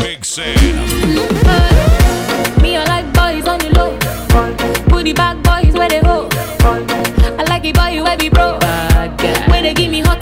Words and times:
Big 0.00 0.24
Sam. 0.24 0.54
Me, 2.62 2.76
I 2.76 2.84
like 2.86 3.12
boys 3.12 3.48
on 3.48 3.58
the 3.58 3.70
low. 3.74 3.98
Booty 4.88 5.12
bag 5.12 5.42
boys 5.42 5.74
where 5.74 5.88
they 5.88 6.00
go. 6.00 6.28
I 6.60 7.44
like 7.48 7.64
it 7.64 7.74
boy 7.74 8.00
where 8.04 8.16
be 8.16 8.28
broke. 8.28 8.62
Where 8.62 9.62
they 9.62 9.74
give 9.74 9.90
me 9.90 10.00
hot. 10.00 10.17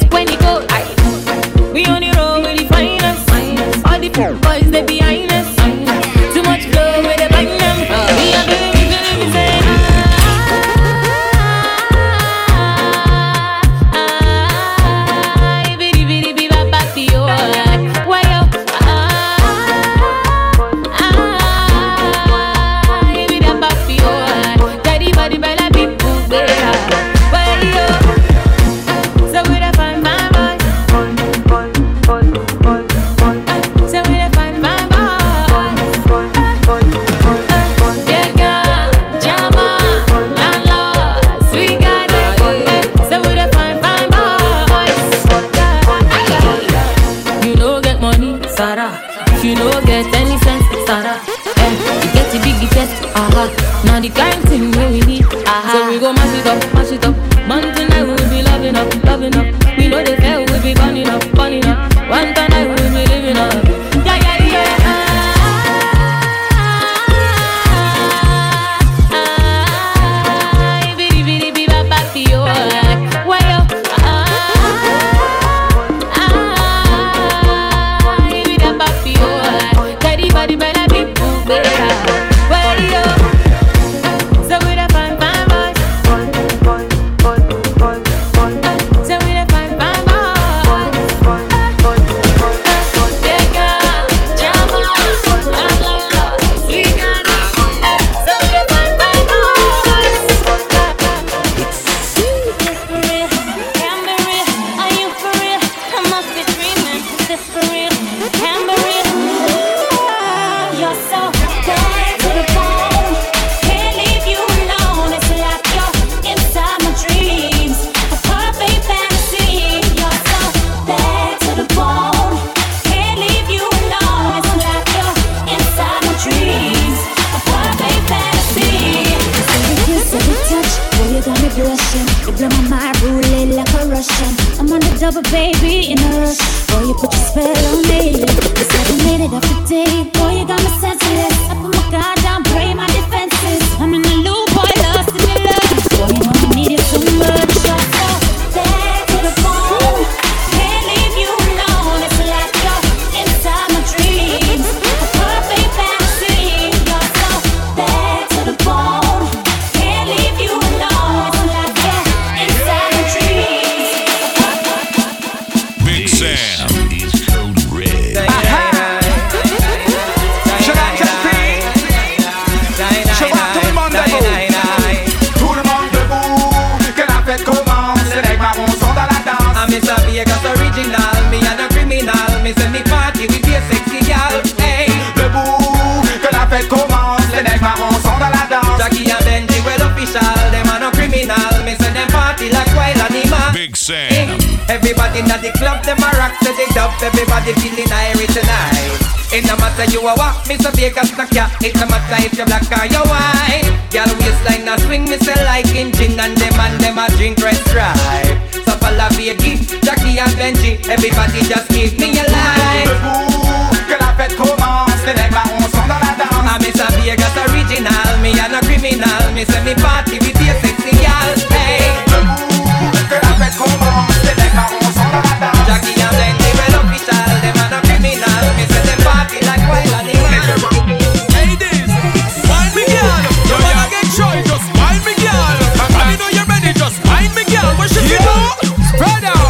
Ricky, 209.36 209.56
Jackie 209.82 210.18
and 210.18 210.32
Benji. 210.38 210.78
Everybody 210.88 211.40
just 211.42 211.68
keep 211.68 211.98
me 211.98 212.10
a 212.18 212.24
light. 212.30 212.86
Debout, 212.86 213.76
que 213.88 213.96
la 213.98 214.14
fête 214.16 214.36
commence. 214.36 215.02
Les 215.06 215.14
nègres 215.14 215.34
là, 215.34 215.42
on 215.58 215.62
sont 215.62 215.86
dans 215.86 216.00
la 216.00 216.14
danse. 216.16 216.44
Ah, 216.48 216.58
mais 216.60 216.72
ça, 216.72 216.86
Vegas 217.02 217.36
original. 217.48 218.18
Me, 218.22 218.30
I'm 218.30 218.54
a 218.54 218.60
criminal. 218.60 219.32
Me, 219.34 219.44
c'est 219.44 219.62
me 219.62 219.74
part 219.80 220.04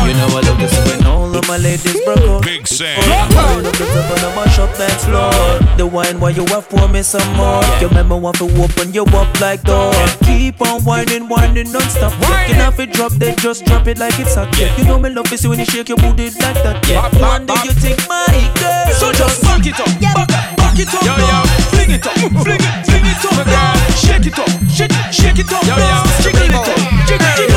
You 0.06 0.14
know 0.14 0.38
I 0.38 0.40
love 0.46 0.58
this 0.58 0.70
when 0.86 1.04
all 1.06 1.34
of 1.34 1.48
my 1.48 1.56
ladies 1.56 1.98
broke 2.04 2.18
out. 2.18 2.42
Big 2.44 2.66
Sam. 2.68 2.94
The 3.02 4.14
I'ma 4.22 4.46
shop 4.54 4.70
that 4.78 4.94
floor. 5.02 5.34
The 5.76 5.84
wine 5.86 6.20
while 6.20 6.30
you 6.30 6.44
up 6.54 6.64
for 6.64 6.86
me 6.86 7.02
some 7.02 7.26
more. 7.34 7.58
You 7.80 7.88
remember 7.88 8.16
want 8.16 8.38
to 8.38 8.46
open 8.62 8.94
you 8.94 9.02
up 9.02 9.40
like 9.40 9.62
door. 9.62 9.90
Keep 10.22 10.62
on 10.62 10.82
whining, 10.84 11.28
whining 11.28 11.72
non-stop. 11.72 12.12
Can 12.46 12.54
have 12.54 12.78
it 12.78 12.92
drop, 12.92 13.12
then 13.18 13.34
just 13.36 13.64
drop 13.64 13.88
it 13.88 13.98
like 13.98 14.18
it's 14.20 14.36
hot. 14.36 14.46
You 14.78 14.84
know 14.84 14.98
me 14.98 15.10
love 15.10 15.32
is 15.32 15.46
when 15.46 15.58
you 15.58 15.64
shake 15.64 15.88
your 15.88 15.98
booty 15.98 16.30
like 16.38 16.62
that. 16.62 16.86
Yeah. 16.86 17.02
One 17.18 17.46
day 17.46 17.58
you 17.64 17.74
take 17.74 17.98
my 18.06 18.30
girl. 18.62 18.94
So 18.94 19.10
just 19.10 19.42
back 19.42 19.66
it 19.66 19.74
up, 19.74 19.90
back, 19.98 20.28
back 20.56 20.78
it 20.78 20.94
up, 20.94 21.02
yo, 21.02 21.18
yo. 21.18 21.42
fling 21.74 21.90
it 21.90 22.06
up, 22.06 22.14
fling 22.46 22.62
it, 22.62 22.74
fling 22.86 23.06
it 23.10 23.24
up, 23.26 23.42
girl. 23.42 23.74
Shake 23.98 24.30
it 24.30 24.38
up, 24.38 24.50
shake 24.70 24.94
shake 25.10 25.40
it 25.42 25.50
up, 25.50 25.66
yo, 25.66 25.74
yo. 25.74 25.98
jiggle 26.22 26.46
it 26.46 26.54
up, 26.54 26.66
jiggle 27.10 27.26
it 27.26 27.50
up 27.50 27.55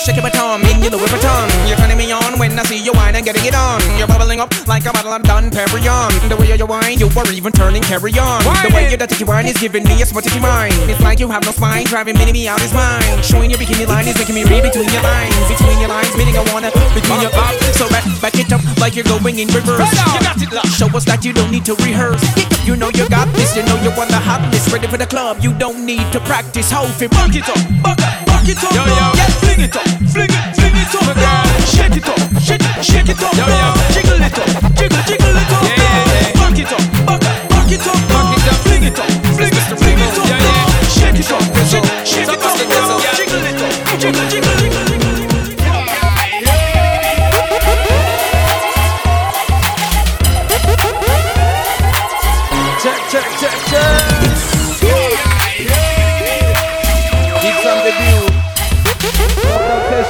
shaking 0.00 0.22
my 0.22 0.30
tongue, 0.30 0.64
in 0.64 0.80
you 0.80 0.88
Louis 0.88 1.04
Vuitton. 1.12 1.48
You're 1.68 1.76
turning 1.76 1.98
me 1.98 2.10
on 2.10 2.38
when 2.40 2.56
I 2.58 2.64
see 2.64 2.80
you 2.80 2.92
wine 2.92 3.14
and 3.16 3.24
getting 3.24 3.44
it 3.44 3.54
on. 3.54 3.80
You're 4.00 4.08
bubbling 4.08 4.40
up 4.40 4.48
like 4.66 4.86
a 4.86 4.92
bottle 4.92 5.12
of 5.12 5.22
Dom 5.22 5.50
Perignon. 5.50 6.08
The 6.28 6.36
way 6.36 6.56
you 6.56 6.66
wine, 6.66 6.96
you 6.96 7.08
are 7.12 7.32
even 7.32 7.52
turning 7.52 7.82
carry 7.82 8.16
on. 8.16 8.40
The 8.64 8.72
way 8.72 8.90
you 8.90 8.96
that 8.96 9.12
you 9.20 9.26
wine 9.26 9.46
is 9.46 9.58
giving 9.60 9.84
me 9.84 10.00
a 10.00 10.06
smutty 10.06 10.32
mind. 10.40 10.72
It's 10.88 11.00
like 11.00 11.20
you 11.20 11.28
have 11.28 11.44
no 11.44 11.52
spine, 11.52 11.84
driving 11.84 12.16
me, 12.16 12.32
me 12.32 12.48
out 12.48 12.60
his 12.60 12.72
mind. 12.72 13.04
Showing 13.24 13.50
your 13.50 13.60
bikini 13.60 13.86
line 13.86 14.08
is 14.08 14.16
making 14.16 14.34
me 14.34 14.44
read 14.44 14.64
between 14.64 14.88
your 14.88 15.04
lines, 15.04 15.36
between 15.52 15.78
your 15.78 15.92
lines, 15.92 16.16
meaning 16.16 16.36
I 16.36 16.44
wanna 16.48 16.72
between 16.96 17.20
your 17.20 17.32
up. 17.36 17.52
So 17.76 17.84
back, 17.92 18.04
back 18.24 18.36
it 18.40 18.52
up 18.52 18.64
like 18.80 18.96
you're 18.96 19.08
going 19.08 19.38
in 19.38 19.48
reverse. 19.52 19.84
You 19.84 20.24
got 20.24 20.40
it. 20.40 20.48
Show 20.80 20.88
us 20.96 21.04
that 21.04 21.24
you 21.24 21.32
don't 21.32 21.52
need 21.52 21.68
to 21.68 21.74
rehearse. 21.84 22.24
You 22.64 22.76
know 22.76 22.88
you 22.96 23.08
got 23.08 23.28
this, 23.36 23.52
you 23.56 23.62
know 23.68 23.76
you 23.84 23.92
want 23.92 24.08
the 24.08 24.20
hotness. 24.20 24.72
Ready 24.72 24.88
for 24.88 24.96
the 24.96 25.06
club, 25.06 25.38
you 25.40 25.52
don't 25.52 25.84
need 25.84 26.08
to 26.12 26.20
practice. 26.24 26.72
Hope 26.72 26.88
it, 27.04 27.12
it 27.12 27.48
up, 27.48 27.60
buck 27.84 28.00
up 28.00 28.29
it 28.50 28.64
up, 28.64 28.72
Yo, 28.74 28.84
yo. 28.84 28.94
yeah, 29.14 29.26
fling 29.40 29.60
it 29.60 29.76
up, 29.76 29.86
fling 30.10 30.30
it, 30.30 30.56
fling 30.56 30.76
it 30.76 30.94
up, 30.94 31.14
girl. 31.14 31.46
Shake 31.66 31.96
it 31.96 32.08
up, 32.08 32.18
shake, 32.42 32.62
shake 32.82 33.08
it 33.08 33.22
up, 33.22 33.32
Yo, 33.34 33.46
yo. 33.46 33.74
Jiggle 33.94 34.20
it 34.22 34.38
up, 34.38 34.74
jiggle, 34.74 35.02
jiggle 35.06 35.36
it 35.36 35.52
up, 35.52 35.62
Yeah, 35.62 35.76
yeah, 35.76 36.10
yeah. 36.10 36.32
Buck 36.40 36.58
it 36.58 36.72
up, 36.72 37.06
buck 37.06 37.22
it 37.22 37.28
up, 37.28 37.49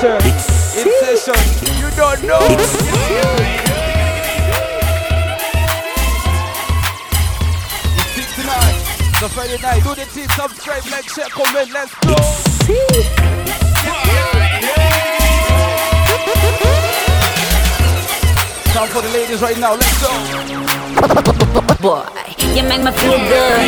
session. 0.01 0.33
In 0.81 0.89
session. 1.01 1.37
You 1.77 1.91
don't 1.97 2.23
know. 2.25 2.41
It's 2.41 2.73
69. 8.17 8.57
The 9.21 9.29
Friday 9.29 9.61
night. 9.61 9.83
Do 9.85 9.95
the 9.95 10.07
team. 10.09 10.29
Subscribe, 10.31 10.85
like, 10.91 11.09
share, 11.09 11.29
comment. 11.29 11.71
Let's 11.73 11.95
go. 12.01 12.17
Time 18.73 18.89
for 18.89 19.03
the 19.03 19.11
ladies 19.13 19.43
right 19.43 19.59
now. 19.59 19.75
Let's 19.75 20.01
go. 20.01 20.09
Boy, 21.81 22.05
you 22.55 22.63
make 22.63 22.83
me 22.83 22.91
feel 22.93 23.19
good. 23.19 23.61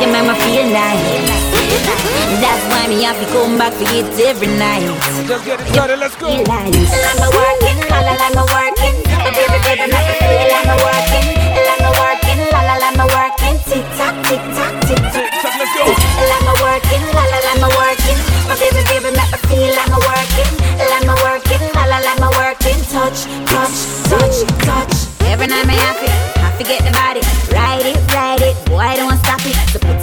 You 0.00 0.06
make 0.08 0.24
me 0.26 0.34
feel 0.40 0.70
nice. 0.72 1.51
That's 1.72 2.64
why 2.68 2.88
me 2.88 3.02
have 3.02 3.16
to 3.20 3.26
come 3.32 3.56
back 3.56 3.72
for 3.72 3.88
it 3.88 4.04
every 4.20 4.48
night. 4.60 4.84
Just 5.28 5.44
get 5.44 5.60
it 5.60 5.68
started. 5.72 5.98
Let's 5.98 6.16
go. 6.16 6.28
Feel 6.28 6.44
nice. 6.44 6.92
Like 7.18 7.32
working, 7.32 7.78
la 7.88 8.00
la 8.04 8.14
la 8.20 8.28
me 8.36 8.44
working. 8.52 8.96
My 9.22 9.30
baby 9.32 9.58
baby 9.64 9.86
make 9.88 10.06
me 10.08 10.14
feel 10.20 10.48
like 10.52 10.66
me 10.66 10.76
working, 10.82 11.26
like 11.54 11.80
me 11.84 11.90
working, 11.96 12.40
la 12.50 12.60
la 12.68 12.76
la 12.82 12.90
me 12.98 13.04
working. 13.14 13.56
Tick 13.68 13.86
tock, 13.96 14.14
tick 14.26 14.42
tock, 14.56 14.74
tick 14.84 15.00
tock. 15.14 15.28
Tick-tock, 15.32 15.54
let's 15.60 15.72
go. 15.76 15.84
Like 15.86 16.44
me 16.44 16.54
working, 16.60 17.04
la 17.14 17.24
la 17.30 17.38
la 17.46 17.52
me 17.62 17.68
working. 17.78 18.18
My 18.48 18.54
baby 18.58 18.82
baby 18.90 19.10
make 19.14 19.30
me 19.32 19.38
feel 19.48 19.70
like 19.76 19.90
me 19.92 19.98
working, 20.02 20.52
like 20.76 21.04
me 21.08 21.14
working, 21.24 21.62
la 21.76 21.84
la 21.88 21.98
la 22.04 22.12
me 22.20 22.28
working. 22.36 22.78
Touch, 22.90 23.24
touch, 23.48 23.76
touch, 24.10 24.36
touch. 24.66 24.94
Every 25.30 25.46
night 25.46 25.66
me 25.66 25.74
happy, 25.78 26.08
happy 26.40 26.64
get 26.64 26.84
the 26.84 26.92
body. 26.92 27.11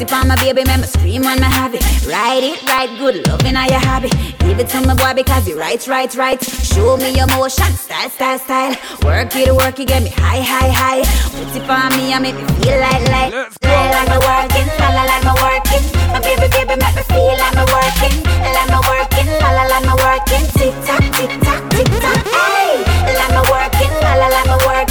So 0.09 0.15
put 0.15 0.17
it 0.17 0.21
on 0.21 0.27
my 0.27 0.35
baby, 0.41 0.63
make 0.65 0.81
me 0.81 0.87
scream 0.87 1.21
when 1.21 1.37
me 1.37 1.45
have 1.45 1.73
it. 1.75 1.85
Ride 2.07 2.41
it, 2.41 2.63
right 2.63 2.89
good, 2.97 3.27
loving 3.27 3.53
how 3.53 3.67
you 3.69 3.77
have 3.77 4.03
it. 4.05 4.13
Give 4.39 4.57
it 4.57 4.67
to 4.69 4.81
me 4.81 4.95
boy 4.95 5.13
because 5.13 5.47
you 5.47 5.53
right, 5.59 5.85
right, 5.87 6.09
right. 6.15 6.41
Show 6.41 6.97
me 6.97 7.13
your 7.13 7.27
motion, 7.27 7.69
style, 7.77 8.09
style, 8.09 8.39
style. 8.39 8.75
Work 9.05 9.35
it, 9.35 9.53
work 9.53 9.79
it, 9.79 9.87
get 9.87 10.01
me 10.01 10.09
high, 10.09 10.41
high, 10.41 10.73
high. 10.73 11.01
Put 11.29 11.61
it 11.61 11.69
on 11.69 11.93
me 11.93 12.13
and 12.13 12.23
make 12.23 12.33
me 12.33 12.41
feel 12.57 12.79
like, 12.81 13.05
like. 13.13 13.33
Let's 13.33 13.57
go. 13.59 13.69
Like 13.69 14.09
me 14.09 14.17
working, 14.17 14.67
la 14.81 14.89
la 14.97 15.03
like 15.05 15.23
me 15.29 15.33
working. 15.45 15.83
My 16.09 16.19
baby, 16.25 16.47
baby, 16.57 16.73
make 16.73 16.95
me 16.97 17.03
feel 17.05 17.37
like 17.37 17.53
me 17.53 17.63
working, 17.69 18.17
like 18.25 18.69
me 18.73 18.79
working, 18.89 19.29
la 19.29 19.49
la 19.53 19.63
like 19.69 19.85
me 19.85 19.93
working. 19.93 20.43
Tick 20.57 20.73
tock, 20.89 21.05
tick 21.13 21.33
tock, 21.45 21.61
tick 21.69 21.89
tock, 22.01 22.25
hey. 22.33 22.81
Like 23.13 23.33
me 23.37 23.41
working, 23.45 23.93
la 24.01 24.13
la 24.17 24.27
like 24.33 24.47
me 24.49 24.57
working. 24.65 24.88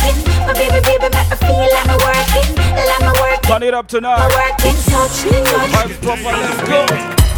Turn 3.59 3.67
it 3.67 3.75
up 3.75 3.89
tonight. 3.89 4.23
working, 4.23 4.79
touch, 4.87 5.27
touch. 5.27 5.71
Vibes 5.75 6.01
proper. 6.01 6.31
Let's 6.31 6.63
go. 6.69 6.87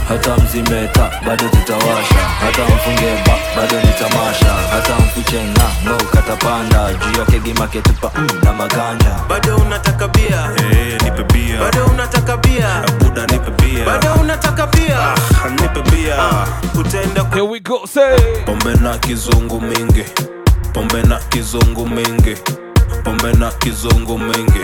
hata 0.09 0.37
mzimeta 0.37 1.11
bado 1.27 1.49
tutawasha 1.49 2.15
hata 2.41 2.63
mfunge 2.65 3.23
ba 3.27 3.33
bado 3.57 3.77
nitamasha 3.81 4.47
hata 4.73 4.95
mfiche 4.99 5.37
ng'ango 5.45 6.05
katapanda 6.05 6.93
juu 6.95 7.19
ya 7.21 7.27
kegimaketupa 7.27 8.11
mm, 8.17 8.29
na 8.45 8.53
maganja 8.53 9.17
bado 9.29 9.57
unataka 9.57 10.09
bia 10.09 10.51
Hey, 10.71 10.93
nipe 11.05 11.23
bia 11.33 11.59
bado 11.61 11.85
unataka 11.87 12.37
bia 12.37 12.83
buda 12.99 13.27
nipe 13.27 13.51
bia 13.63 13.85
bado 13.85 14.15
unataka 14.21 14.67
bia 14.67 14.99
Ah, 15.45 15.49
nipe 15.49 15.91
bia 15.91 16.17
utaenda 16.81 17.25
Here 17.31 17.43
we 17.47 17.61
go. 17.61 17.87
Say. 17.87 18.19
pombe 18.47 18.75
na 18.75 18.99
kizungu 18.99 19.61
mingi 19.61 20.05
pombe 20.73 21.03
na 21.03 21.17
kizungu 21.17 21.87
mingi 21.89 22.37
pombe 23.05 23.33
na 23.33 23.51
kizungu 23.53 24.19
mingi 24.19 24.61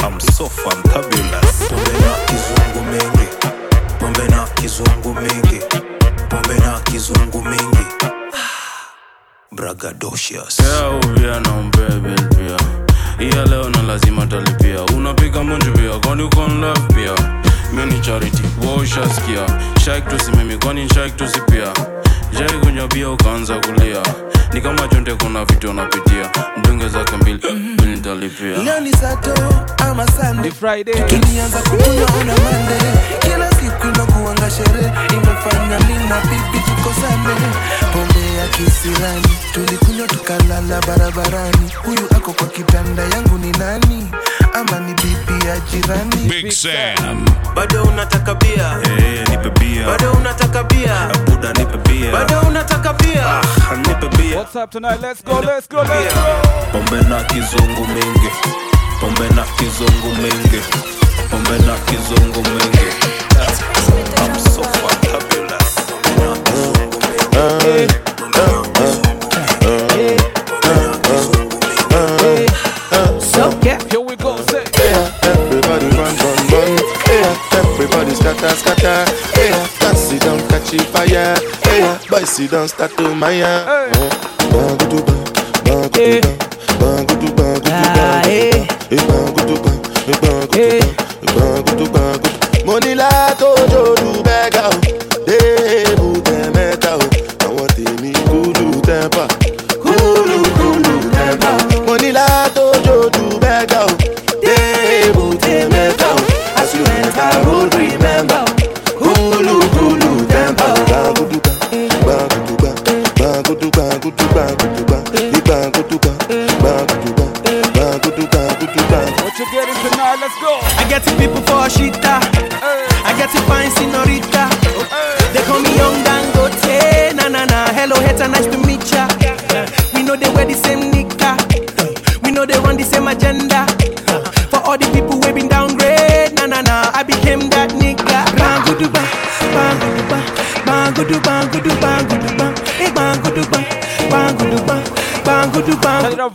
I'm 0.00 0.20
so 0.20 0.48
fantabulous. 0.48 1.68
Pombe 1.68 1.92
na 2.00 2.14
kizungu 2.26 2.84
mingi 2.90 3.28
pombe 3.98 4.28
na 4.28 4.44
kizungu 4.46 5.14
mingi 5.14 5.60
pombe 6.28 6.54
na 6.54 6.80
kizungu 6.80 7.42
mingi 7.44 7.86
bragadocious 9.52 10.58
uvia 11.04 11.40
na 11.40 11.52
umbebe 11.52 12.14
pia. 12.36 12.56
Iya 13.26 13.44
leo 13.44 13.68
na 13.70 13.82
lazima 13.82 14.26
talipia. 14.26 14.82
Unapiga 14.96 15.42
munju 15.42 15.72
pia. 15.72 15.98
Kwani 15.98 16.22
uko 16.22 16.44
in 16.46 16.60
love 16.60 16.80
pia 16.94 17.14
mini 17.72 18.00
charity. 18.00 18.42
Waushaskia 18.66 19.46
tusi 19.74 20.00
tusimimi 20.00 20.56
kwani 20.58 20.86
tusi 21.16 21.40
pia? 21.40 21.72
Jai 22.38 22.58
kunywa 22.60 22.88
bia 22.88 23.10
ukaanza 23.10 23.54
kulia. 23.54 24.02
Ni 24.52 24.60
kama 24.60 24.88
chonde 24.88 25.14
kuna 25.14 25.44
vitu 25.44 25.70
unapitia. 25.70 26.30
Mdunge 26.56 26.88
zake 26.88 27.16
mbili 27.16 27.52
mbili 27.52 27.90
nitalipia. 27.96 28.58
Leo 28.64 28.80
ni 28.80 28.92
sato 28.92 29.34
ama 29.78 30.06
sande? 30.06 30.50
Friday. 30.50 30.94
tulianza 31.06 31.58
kukunywa 31.58 32.08
ona 32.20 32.34
mande 32.36 32.78
kila 33.20 33.50
siku 33.50 33.86
inakuanga 33.94 34.50
sherehe 34.50 34.90
imefanya 35.12 35.78
mi 35.80 36.08
na 36.08 36.20
bibi 36.20 36.58
tukosane 36.66 37.34
pombe 37.92 38.34
ya 38.38 38.48
kisirani. 38.48 39.28
Tulikunywa 39.54 40.06
tukalala 40.08 40.80
barabarani. 40.86 41.70
Huyu 41.84 42.06
ako 42.16 42.32
kwa 42.32 42.46
kitanda 42.46 43.02
yangu 43.02 43.38
ni 43.38 43.52
nani 43.52 44.10
ama 44.54 44.80
ni 44.80 44.94
bibi 44.94 45.46
ya 45.46 45.60
jirani. 45.60 46.16
Big 46.28 46.50
Sam. 46.52 47.24
bado 47.54 47.82
unataka 47.84 48.34
bia? 48.34 48.78
Hey, 48.96 49.24
nipe 49.30 49.50
bia. 49.60 49.86
Bado 49.86 50.12
unataka 50.12 50.62
bia? 50.64 51.08
Buda 51.26 51.52
nipe 51.52 51.76
bia. 51.88 52.12
Bado 52.12 52.40
unataka 52.48 52.92
bia? 52.92 53.26
Ah, 53.26 53.76
nipe 53.76 54.08
bia. 54.16 54.36
What's 54.38 54.56
up 54.56 54.70
tonight? 54.70 55.00
Let's 55.02 55.22
go. 55.24 55.40
Let's 55.40 55.66
go. 55.68 55.78
Let's 55.82 56.14
go. 56.14 56.24
pombe 56.72 57.08
na 57.08 57.24
kizungu 57.24 57.86
mingi. 57.86 58.30
Pombe 59.00 59.28
na 59.34 59.42
kizungu 59.42 60.08
mingi. 60.22 60.60
Pombe 61.30 61.58
na 61.66 61.74
kizungu 61.86 62.42
mingi. 62.42 62.88
I'm 64.18 64.34
so 64.38 64.62
fantabulous 64.62 65.74
pombe 65.86 66.26
na 66.26 66.36
kizungu 66.42 66.98
mingi 67.64 69.07
scatter, 78.38 78.56
scatter. 78.56 79.04
Yeah, 79.36 79.68
dance 79.80 79.98
sit 79.98 80.22
down, 80.22 80.38
catch 80.48 80.74
it 80.74 80.82
fire. 80.82 81.34
Yeah, 81.66 81.98
boy 82.08 82.24
sit 82.24 82.50
down, 82.50 82.68
start 82.68 82.96
to 82.96 83.14
maya. 83.14 83.64
Bangudu 84.50 85.02
bang, 85.06 85.24
bangudu 85.64 86.08
bang, 86.14 86.38
bangudu 86.80 87.28
bangudu 87.34 87.34
bangudu 87.34 87.88
bang. 87.94 88.26
Eh, 88.28 88.66
bangudu 89.08 89.54
bang, 89.62 89.80
eh, 90.08 90.18
bangudu 90.22 90.54
bang, 90.54 90.58
eh, 90.58 90.80
bangudu 91.34 91.86
bangudu. 91.90 92.64
Money 92.64 92.94
la 92.94 93.34
tojo 93.38 93.94
du 93.96 94.22
bega 94.22 94.70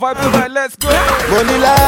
vibe 0.04 0.22
tonight, 0.22 0.52
let's 0.52 0.76
go. 0.76 0.90
Vanilla 1.30 1.83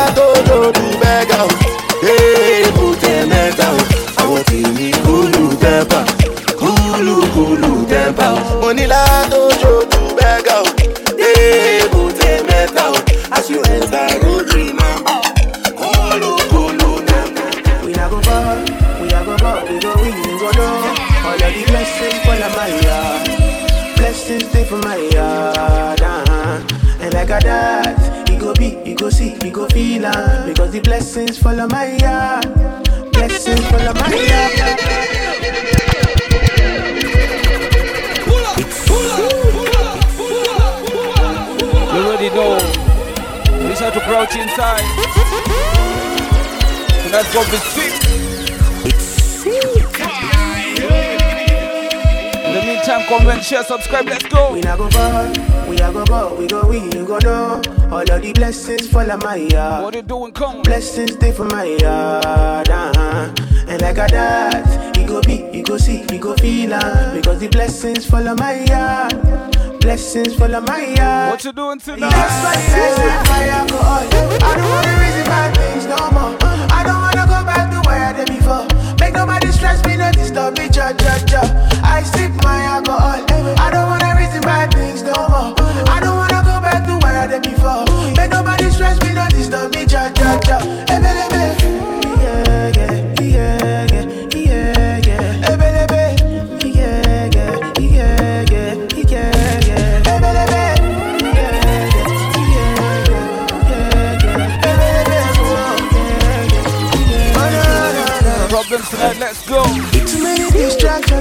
share, 53.45 53.63
subscribe, 53.63 54.05
let's 54.07 54.25
go. 54.25 54.53
We 54.53 54.61
not 54.61 54.77
go 54.79 54.89
fall, 54.89 55.29
we 55.69 55.79
are 55.79 55.93
go 55.93 56.03
go, 56.05 56.35
we 56.35 56.47
go 56.47 56.67
we 56.67 56.79
you 56.79 57.05
go 57.05 57.19
know. 57.19 57.61
All 57.91 58.01
of 58.01 58.21
the 58.21 58.33
blessings 58.33 58.87
fall 58.87 59.09
on 59.09 59.19
my 59.19 59.35
yard. 59.35 59.83
What 59.83 59.95
you 59.95 60.01
doing, 60.01 60.31
come? 60.31 60.63
Blessings 60.63 61.13
stay 61.13 61.31
for 61.31 61.45
my 61.45 61.63
yard, 61.65 62.69
uh-huh. 62.69 63.33
And 63.67 63.81
like 63.81 63.97
a 63.97 64.07
that, 64.09 64.97
you 64.97 65.07
go 65.07 65.21
be, 65.21 65.47
you 65.55 65.63
go 65.63 65.77
see, 65.77 66.01
you 66.11 66.19
go 66.19 66.35
feel, 66.37 66.73
uh, 66.73 67.13
because 67.13 67.39
the 67.39 67.47
blessings 67.47 68.05
fall 68.09 68.27
on 68.27 68.35
my 68.37 68.63
yard 68.65 69.55
blessings 69.85 70.33
fall 70.33 70.55
on 70.55 70.65
my 70.65 70.83
yard. 70.97 71.29
What 71.29 71.45
you 71.45 71.53
doing 71.53 71.77
tonight? 71.77 72.09
That's 72.09 72.43
why 72.43 72.55
the 72.57 73.05
next 73.05 73.29
time 73.29 73.69
I. 73.85 74.25
I 74.41 74.55
don't 74.57 74.69
wanna 74.73 74.93
reason 74.97 75.25
my 75.29 75.51
things 75.53 75.85
no 75.85 76.09
more. 76.09 76.33
I 76.73 76.81
don't 76.81 77.01
wanna 77.05 77.25
go 77.29 77.45
back 77.45 77.69
to 77.69 77.87
where 77.87 78.01
I 78.01 78.13
did 78.17 78.27
before. 78.33 78.65
Make 78.99 79.13
nobody 79.13 79.51
stress 79.51 79.85
me, 79.85 79.97
no 79.97 80.11
disturb 80.11 80.57
me, 80.57 80.69
judge, 80.69 80.97
judge, 80.97 81.25
judge. 81.29 81.51
I 81.85 82.01
sleep 82.01 82.33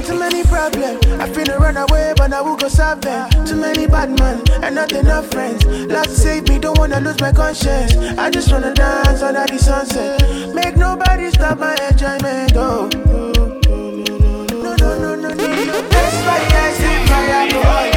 Too 0.05 0.19
many 0.19 0.43
problems. 0.43 1.03
I 1.19 1.27
finna 1.29 1.57
run 1.59 1.77
away, 1.77 2.13
but 2.15 2.31
I 2.31 2.41
will 2.41 2.55
go 2.55 2.67
solve 2.67 3.01
them. 3.01 3.29
Too 3.45 3.55
many 3.55 3.87
bad 3.87 4.09
men 4.17 4.43
and 4.63 4.75
not 4.75 4.91
enough 4.91 5.27
friends. 5.31 5.65
Lord 5.65 6.09
save 6.09 6.47
me, 6.47 6.59
don't 6.59 6.77
wanna 6.77 6.99
lose 6.99 7.19
my 7.19 7.31
conscience. 7.31 7.95
I 8.17 8.29
just 8.29 8.51
wanna 8.51 8.73
dance 8.73 9.21
under 9.21 9.45
the 9.45 9.57
sunset. 9.57 10.53
Make 10.53 10.77
nobody 10.77 11.31
stop 11.31 11.57
my 11.59 11.75
enjoyment. 11.89 12.53
Oh. 12.55 12.89
No, 14.63 14.75
no, 14.75 14.99
no, 14.99 15.15
no, 15.15 15.29
no. 15.33 15.45
I 15.91 16.71
see 16.77 17.07
fire, 17.07 17.89
boy. 17.91 17.94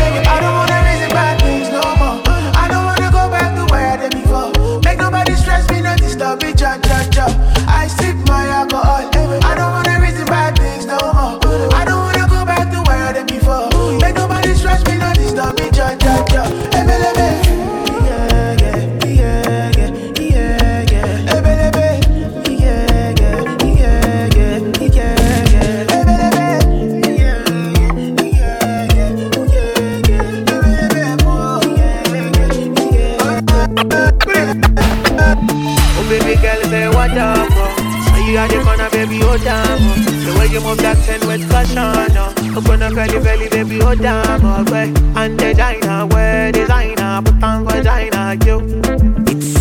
oh 39.41 39.45
damn. 39.45 40.25
The 40.25 40.39
way 40.39 40.47
you 40.47 40.61
move 40.61 40.79
that 40.79 40.97
ten 41.05 41.27
with 41.27 41.49
caution, 41.51 41.79
oh. 41.79 42.59
Open 42.59 42.83
up 42.83 42.95
belly, 42.95 43.21
belly, 43.23 43.49
baby, 43.49 43.79
hold 43.81 44.05
on 44.05 44.41
oh 44.43 44.65
boy. 44.65 44.93
And 45.17 45.39
designer, 45.39 46.07
wear 46.07 46.53
designer, 46.53 47.23
put 47.23 47.43
on 47.43 47.65
vagina, 47.65 48.35
you. 48.45 48.61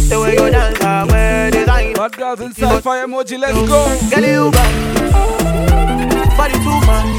The 0.10 0.19
way 0.22 0.34
you 0.34 0.50
dance, 0.50 0.81
uh, 0.81 0.88
I 0.88 1.03
wear 1.05 1.51
designer. 1.51 1.93
Bad 1.96 2.17
girls 2.17 2.39
inside 2.41 2.84
fire 2.84 3.05
emoji, 3.07 3.39
let's 3.39 3.53
go. 3.53 3.86
Girl, 4.10 4.24
you 4.25 4.51
back. 4.51 6.38
Body 6.38 6.53
too 6.53 6.79
much. 6.86 7.16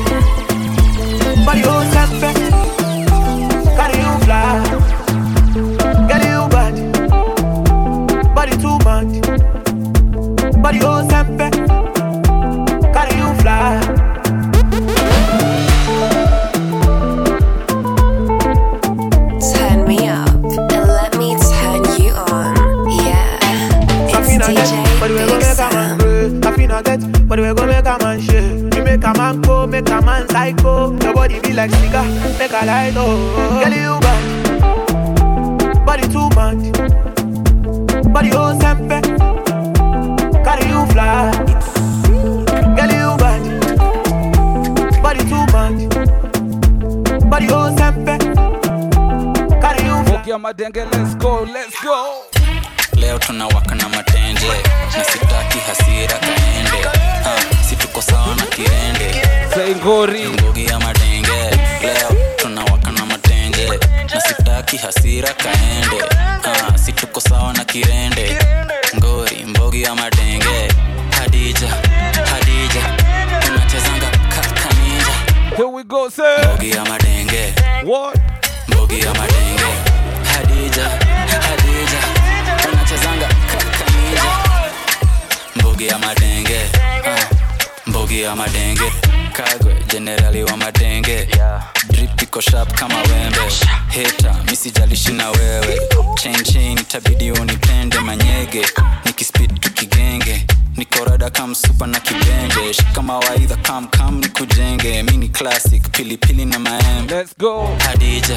Nikujenge 105.41 105.55
mi 105.55 105.55
ni 105.55 105.61
classic 105.63 105.91
pilipili 105.93 106.45
na 106.45 106.59
maembe 106.59 107.15
Let's 107.15 107.35
go. 107.39 107.69
hadija 107.87 108.37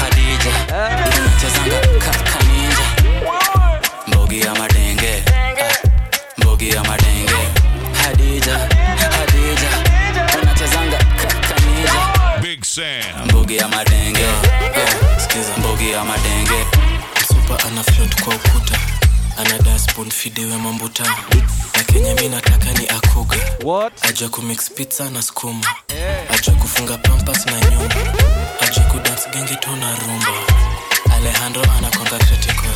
hadija. 0.00 0.52
Unachezanga 1.18 1.80
ka- 1.98 2.24
kaninja. 2.32 2.86
Mbogi 4.06 4.40
ya 4.40 4.54
madenge. 4.54 5.22
Ah, 5.26 5.88
mbogi 6.38 6.70
ya 6.70 6.84
madenge. 6.84 7.48
Hadija 8.02 8.58
hadija. 8.98 9.70
Unachezanga 10.42 10.96
ka- 10.98 11.40
kaninja. 11.48 12.40
Big 12.42 12.64
Sam. 12.64 13.24
mbogi 13.24 13.56
ya 13.56 13.68
madenge. 13.68 14.24
Ah, 14.26 15.20
sikiza 15.20 15.56
mbogi 15.58 15.90
ya 15.90 16.04
madenge. 16.04 16.64
Supa 17.28 17.64
ana 17.68 17.82
float 17.82 18.22
kwa 18.22 18.34
ukuta 18.34 18.78
ana 19.40 19.58
daspon 19.58 20.10
mambuta 20.62 21.04
na 21.76 21.84
kenye 21.84 22.14
mi 22.14 22.28
nataka 22.28 22.72
ni 22.72 22.86
akuga. 22.88 23.36
Aja 24.02 24.28
kumix 24.28 24.70
pizza 24.70 25.10
na 25.10 25.22
skuma. 25.22 25.66
Aja 26.30 26.52
kufunga 26.52 26.98
pampas 26.98 27.46
na 27.46 27.60
nyumba. 27.70 27.94
Aja 28.60 28.80
kudans 28.82 29.28
gengi 29.32 29.56
tu 29.56 29.70
na 29.76 29.96
rumba. 29.96 30.34
Alejandro 31.16 31.62
anakonga 31.78 32.18
critical. 32.18 32.74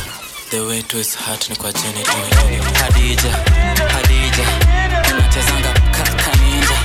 The 0.49 0.59
way 0.65 0.81
to 0.81 0.97
his 0.97 1.15
heart 1.15 1.49
ni 1.49 1.55
kwa 1.55 1.71
jeni 1.71 2.03
hadija 2.81 3.31
hadija. 3.93 4.45
Unachezanga 5.13 5.73
kaninja. 6.15 6.79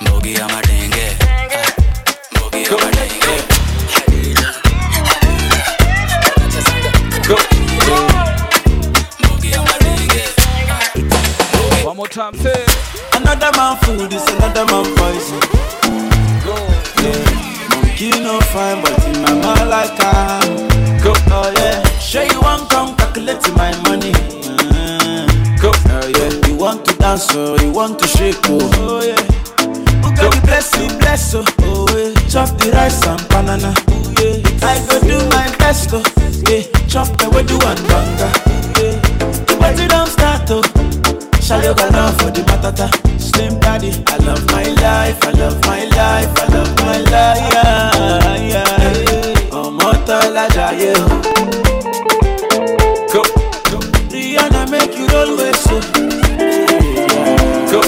Mbogi 0.00 0.34
ya 0.34 0.48
madenge 0.48 0.75
more 12.06 12.30
time, 12.30 12.34
say. 12.38 12.64
Another 13.14 13.50
man 13.56 13.76
food 13.78 14.12
is 14.12 14.26
another 14.34 14.64
man 14.66 14.84
poison. 14.96 15.40
Go. 16.44 16.54
Yeah. 17.02 17.70
Monkey 17.70 18.10
no 18.22 18.40
fine, 18.52 18.82
but 18.82 19.06
in 19.06 19.22
my 19.22 19.32
mind 19.32 19.70
like 19.70 19.90
I'm. 19.98 21.02
Go. 21.02 21.12
Oh 21.30 21.52
yeah. 21.56 21.82
Sure 21.98 22.22
you 22.24 22.40
want 22.40 22.68
come 22.70 22.96
calculate 22.96 23.42
my 23.56 23.72
money. 23.82 24.12
Mm. 24.12 25.60
Go. 25.60 25.72
Oh 25.74 26.06
yeah. 26.08 26.48
You 26.48 26.56
want 26.56 26.84
to 26.86 26.94
dance 26.96 27.34
or 27.34 27.58
you 27.60 27.72
want 27.72 27.98
to 28.00 28.06
shake 28.06 28.36
oh. 28.44 28.70
Oh 28.78 29.02
yeah. 29.02 29.16
Who 30.02 30.14
got 30.16 30.32
the 30.34 30.40
bless 30.44 30.72
you 30.80 30.88
bless 30.98 31.34
oh. 31.34 31.44
Oh 31.60 31.86
yeah. 31.96 32.14
Chop 32.28 32.56
the 32.58 32.70
rice 32.72 33.04
and 33.06 33.22
banana. 33.28 33.74
Oh 33.88 34.14
yeah. 34.20 34.68
I 34.68 34.78
go 34.86 35.00
do 35.00 35.18
my 35.30 35.48
best 35.58 35.90
oh. 35.92 36.02
Yeah. 36.50 36.62
Chop 36.86 37.08
the 37.18 37.30
way 37.30 37.42
do 37.42 37.54
and 37.54 37.82
banga. 37.88 38.28
Yeah. 38.78 39.00
The 39.46 39.56
party 39.58 39.86
don't 39.88 40.08
start 40.08 40.50
oh. 40.50 40.95
Shallow 41.46 41.74
love 41.92 42.16
for 42.18 42.30
the 42.32 42.42
matata 42.48 42.86
Slim 43.20 43.60
daddy, 43.60 43.90
I 44.08 44.16
love 44.26 44.44
my 44.50 44.64
life, 44.82 45.22
I 45.22 45.30
love 45.38 45.60
my 45.62 45.84
life, 45.84 46.32
I 46.42 46.46
love 46.54 46.76
my 46.82 46.98
life. 47.12 47.52
Yeah, 47.54 48.36
yeah. 48.52 49.58
Ọmọ 49.60 49.90
tọ́lá 50.06 50.44
jayé 50.54 50.92
o 51.02 51.06
Go. 53.12 53.22
Rihanna 54.12 54.62
make 54.72 54.94
you 54.98 55.06
roll 55.12 55.30
with 55.38 55.58
so. 55.66 55.76
Go. 57.70 57.80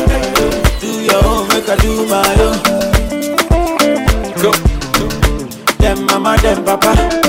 Do 0.80 0.90
your 1.08 1.24
own, 1.30 1.48
make 1.48 1.68
I 1.72 1.76
do 1.82 1.92
my 2.12 2.34
own. 2.46 2.58
Go. 4.42 4.50
Them 5.82 5.98
mama, 6.06 6.32
them 6.42 6.58
papa 6.64 7.27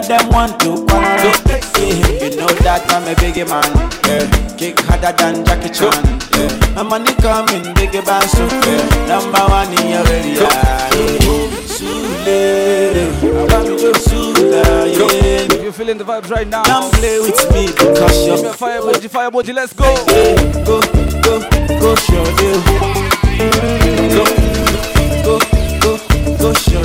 All 0.00 0.06
them 0.08 0.28
want 0.30 0.58
to 0.60 0.80
quarrel 0.88 1.28
yeah, 1.76 2.24
You 2.24 2.36
know 2.40 2.48
that 2.64 2.88
I'm 2.88 3.04
a 3.04 3.12
biggie 3.20 3.44
man 3.44 3.68
yeah. 4.08 4.24
Kick 4.56 4.80
harder 4.88 5.12
than 5.12 5.44
Jackie 5.44 5.68
Chan 5.68 5.92
yeah. 6.40 6.72
My 6.74 6.82
money 6.82 7.12
coming, 7.20 7.60
biggie 7.76 8.00
bass 8.08 8.32
so 8.32 8.48
yeah. 8.48 8.80
Number 9.04 9.44
one 9.52 9.68
in 9.76 9.92
your 9.92 10.06
area 10.08 10.40
yeah. 10.40 10.88
Sule 11.68 13.12
Abamijo 13.44 13.92
Sula 14.00 14.88
yeah. 14.88 15.52
If 15.52 15.62
you're 15.62 15.72
feeling 15.72 15.98
the 15.98 16.04
vibes 16.04 16.30
right 16.30 16.48
now, 16.48 16.62
Don't 16.64 16.90
play 16.94 17.20
with 17.20 17.36
me 17.52 17.66
because 17.66 18.24
you're 18.26 18.36
Give 18.36 18.44
me 18.44 18.50
a 18.50 18.54
fire 18.54 18.80
emoji, 18.80 19.10
fire 19.10 19.30
emoji, 19.30 19.52
let's 19.52 19.74
go. 19.74 19.84
Go, 20.64 20.80
go, 21.20 21.44
go, 21.76 21.94
show 22.08 22.24
deal. 22.40 22.56
Go, 24.16 24.24
go, 25.28 25.36
go, 25.84 25.92
go, 26.40 26.54
show 26.54 26.79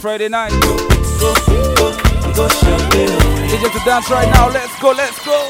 Friday 0.00 0.28
night. 0.28 0.50
Go, 0.62 0.76
go, 1.18 1.90
go, 2.34 2.48
show 2.48 2.78
deal. 2.90 3.18
DJ 3.50 3.72
to 3.72 3.80
dance 3.84 4.10
right 4.10 4.28
now, 4.30 4.48
let's 4.48 4.72
go, 4.80 4.90
let's 4.92 5.18
go. 5.24 5.46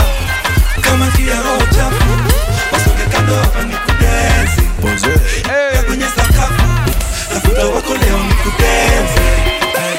Kama 0.83 1.11
kia 1.17 1.35
roho 1.35 1.67
chafu, 1.75 2.13
wasoge 2.73 3.05
kando 3.13 3.35
hapa 3.35 3.63
ni 3.65 3.75
kudensi. 3.75 4.63
Ya 5.75 5.83
kwenye 5.83 6.05
sakafu, 6.07 6.63
tafuta 7.35 7.65
wako 7.65 7.95
leo 7.95 8.19
ni 8.19 8.35
kudensi. 8.35 9.21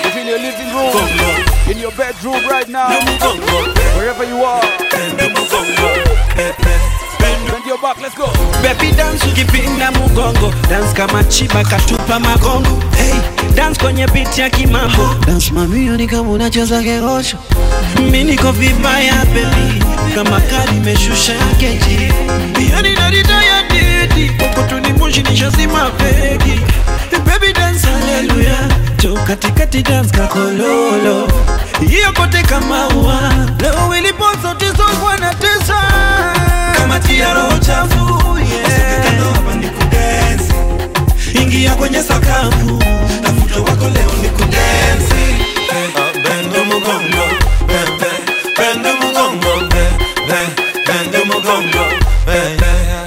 If 0.08 0.16
in 0.18 0.28
your 0.28 0.40
living 0.40 0.72
room, 0.74 1.10
in 1.72 1.78
your 1.80 1.92
bedroom 1.92 2.48
right 2.50 2.68
now, 2.70 2.90
wherever 3.98 4.24
you 4.24 4.44
are, 4.46 4.64
bend 7.52 7.66
your 7.66 7.78
back, 7.82 8.02
let's 8.02 8.16
go. 8.16 8.28
Baby 8.62 8.92
dance 8.96 9.24
ukipinda 9.28 9.92
mugongo. 9.92 10.54
Dance 10.70 10.94
kama 10.94 11.24
chiba 11.24 11.64
katupa 11.64 12.20
magongo. 12.20 12.80
Hey, 12.96 13.14
dance 13.56 13.80
kwenye 13.82 14.08
beat 14.08 14.38
ya 14.38 14.50
kimambo 14.50 15.16
dance 15.28 15.52
mamio 15.54 15.98
ni 15.98 16.08
kama 16.08 16.30
unacheza 16.30 16.84
kerosho. 16.84 17.38
Mimi 17.96 18.24
niko 18.24 18.52
vibaya 18.52 19.14
baby. 19.26 19.84
Kama 20.16 20.42
kali 20.42 20.78
imeshusha 20.78 21.34
keji. 21.60 22.14
Yani 22.74 22.94
narita 22.96 23.34
ya 23.46 23.64
didi. 23.64 24.30
Kokotuni 24.30 24.94
moshi 24.94 25.22
nishazima 25.24 25.90
pegi 25.90 26.60
baby 27.26 27.54
dance 27.54 27.88
haleluya 27.88 28.58
jo 29.04 29.14
katikati 29.28 29.84
dance 29.84 30.18
kakololo 30.18 31.28
hiyo 31.90 32.14
kote 32.14 32.42
kama 32.44 32.88
ua 32.88 33.20
leo 33.60 33.74
tesa 33.74 34.29
tia 37.00 37.34
roho 37.34 37.58
chafu 37.58 38.38
ingia 41.42 41.76
kwenye 41.76 42.04
sakafu 42.04 42.84
tafuta 43.24 43.60
wako 43.72 43.86
leo 43.90 44.12
ni 44.22 44.30
kudensi 44.30 45.36
mugongo 46.66 47.24
eh, 47.70 47.88
eh, 48.60 48.76
mugongo 51.26 51.84
eh, 52.34 52.58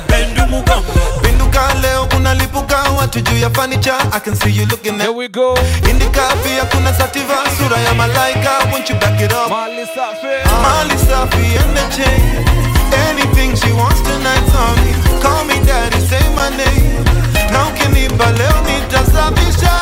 mugongo 0.08 0.46
mugongo. 0.50 1.20
Pinduka 1.22 1.74
leo 1.82 2.06
kunalipuka 2.06 2.76
watu 2.98 3.20
juu 3.20 3.38
ya 3.38 3.50
fanicha 3.50 3.94
I 4.12 4.20
can 4.20 4.34
see 4.36 4.50
you 4.56 4.66
looking 4.66 4.94
at 4.94 5.00
Here 5.00 5.12
we 5.12 5.28
go. 5.28 5.58
Indika 5.90 6.20
pia 6.44 6.64
kuna 6.64 6.94
sativa 6.94 7.34
sura 7.58 7.78
ya 7.80 7.94
malaika 7.94 8.50
Won't 8.72 8.90
you 8.90 8.96
back 8.96 9.20
it 9.20 9.32
up? 9.32 9.50
Mali 9.50 9.86
safi. 9.86 10.48
Mali 10.62 10.98
safi 10.98 11.56
and 11.58 11.76
the 11.76 11.96
chain 11.96 12.71
Anything 13.08 13.54
she 13.56 13.72
wants 13.72 14.00
tonight 14.02 14.54
on 14.54 14.76
me 14.84 14.92
Call 15.22 15.44
me 15.44 15.54
daddy, 15.66 15.98
say 16.00 16.22
my 16.34 16.48
name. 16.56 17.04
Na 17.52 17.66
ukinipa 17.68 18.30
leo 18.30 18.54
nitasafisha 18.66 19.80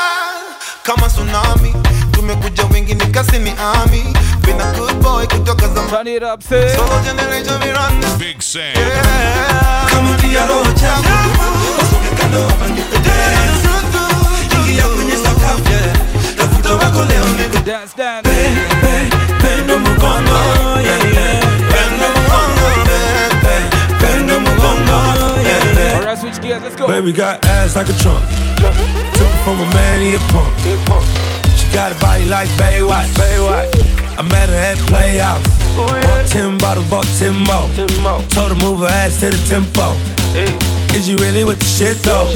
Kama 0.82 1.08
tsunami. 1.08 1.74
Tumekuja 2.10 2.64
wengi 2.72 2.94
nikasi 2.94 3.38
ni 3.38 3.50
ami 3.74 4.02
Been 4.44 4.60
a 4.60 4.72
good 4.78 5.02
boy 5.02 5.26
kutoka 5.26 5.68
zamani. 5.68 5.90
Turn 5.90 6.06
it 6.08 6.22
up, 6.22 6.42
say. 6.42 6.76
Solo 6.76 7.00
generation 7.04 7.60
we 7.60 7.72
run. 7.72 8.00
This 8.00 8.14
Big 8.18 8.42
Sam. 8.42 8.74
Kama 9.90 10.16
tia 10.16 10.46
roho 10.46 10.72
chafu 10.72 11.08
Wasoge 11.78 12.10
kando 12.20 12.40
hapa 12.48 12.66
ni 12.66 12.80
Ingia 14.70 14.82
kwenye 14.84 15.16
sakafu 15.16 15.70
yeah. 15.72 15.96
Tafuta 16.36 16.74
wako 16.74 17.04
leo 17.04 17.24
ni 17.24 17.44
kudensi 17.44 17.64
Dance, 17.64 17.94
dance. 17.96 18.30
bendo 19.42 19.78
mugongo 19.78 20.80
yeah, 20.84 21.12
yeah. 21.14 21.39
Alright, 26.50 26.64
let's 26.64 26.74
go. 26.74 26.88
Baby 26.88 27.12
got 27.12 27.44
ass 27.46 27.76
like 27.76 27.88
a 27.88 27.92
trunk. 28.02 28.26
Took 28.58 29.30
from 29.46 29.60
a 29.62 29.68
man, 29.70 30.02
he 30.02 30.16
a 30.16 30.22
punk. 30.34 30.50
She 31.54 31.70
got 31.72 31.94
a 31.94 31.98
body 32.00 32.24
like 32.26 32.48
Baywatch. 32.58 33.06
Baywatch. 33.14 33.70
I 34.18 34.22
met 34.22 34.48
her 34.48 34.56
at 34.58 34.76
Playhouse. 34.90 35.46
Bought 35.76 36.26
10 36.26 36.58
bottles, 36.58 36.90
bought 36.90 37.06
10 37.22 37.38
more. 37.46 37.70
Told 38.34 38.50
her 38.50 38.58
move 38.58 38.80
her 38.80 38.90
ass 38.90 39.20
to 39.20 39.30
the 39.30 39.38
tempo. 39.46 39.94
Is 40.90 41.08
you 41.08 41.16
really 41.18 41.44
with 41.44 41.60
the 41.60 41.70
shit 41.70 41.98
though? 42.02 42.26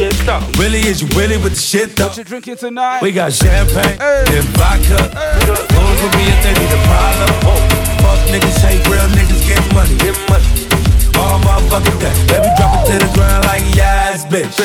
Really, 0.62 0.79
is 0.79 1.03
you 1.03 1.09
really 1.18 1.37
with 1.38 1.55
the 1.55 1.59
shit 1.59 1.96
though? 1.96 2.07
What 2.07 2.16
you 2.16 2.22
drinking 2.22 2.59
tonight? 2.59 3.03
We 3.03 3.11
got 3.11 3.33
champagne 3.33 3.98
and 3.98 4.46
vodka. 4.55 5.11
Goons 5.42 6.03
with 6.07 6.14
me 6.14 6.31
if 6.31 6.38
they 6.38 6.55
need 6.55 6.70
a 6.70 6.81
problem. 6.87 7.35
Fuck 7.98 8.20
niggas, 8.31 8.62
ain't 8.62 8.87
real 8.87 9.09
niggas 9.18 9.42
get 9.48 9.74
money 9.74 10.63
all 11.24 11.40
motherfucking 11.40 11.98
day. 12.00 12.14
Baby, 12.28 12.50
drop 12.56 12.72
it 12.76 12.84
to 12.92 12.94
the 13.00 13.10
ground 13.16 13.44
like 13.48 13.64
yes, 13.74 14.24
bitch. 14.26 14.56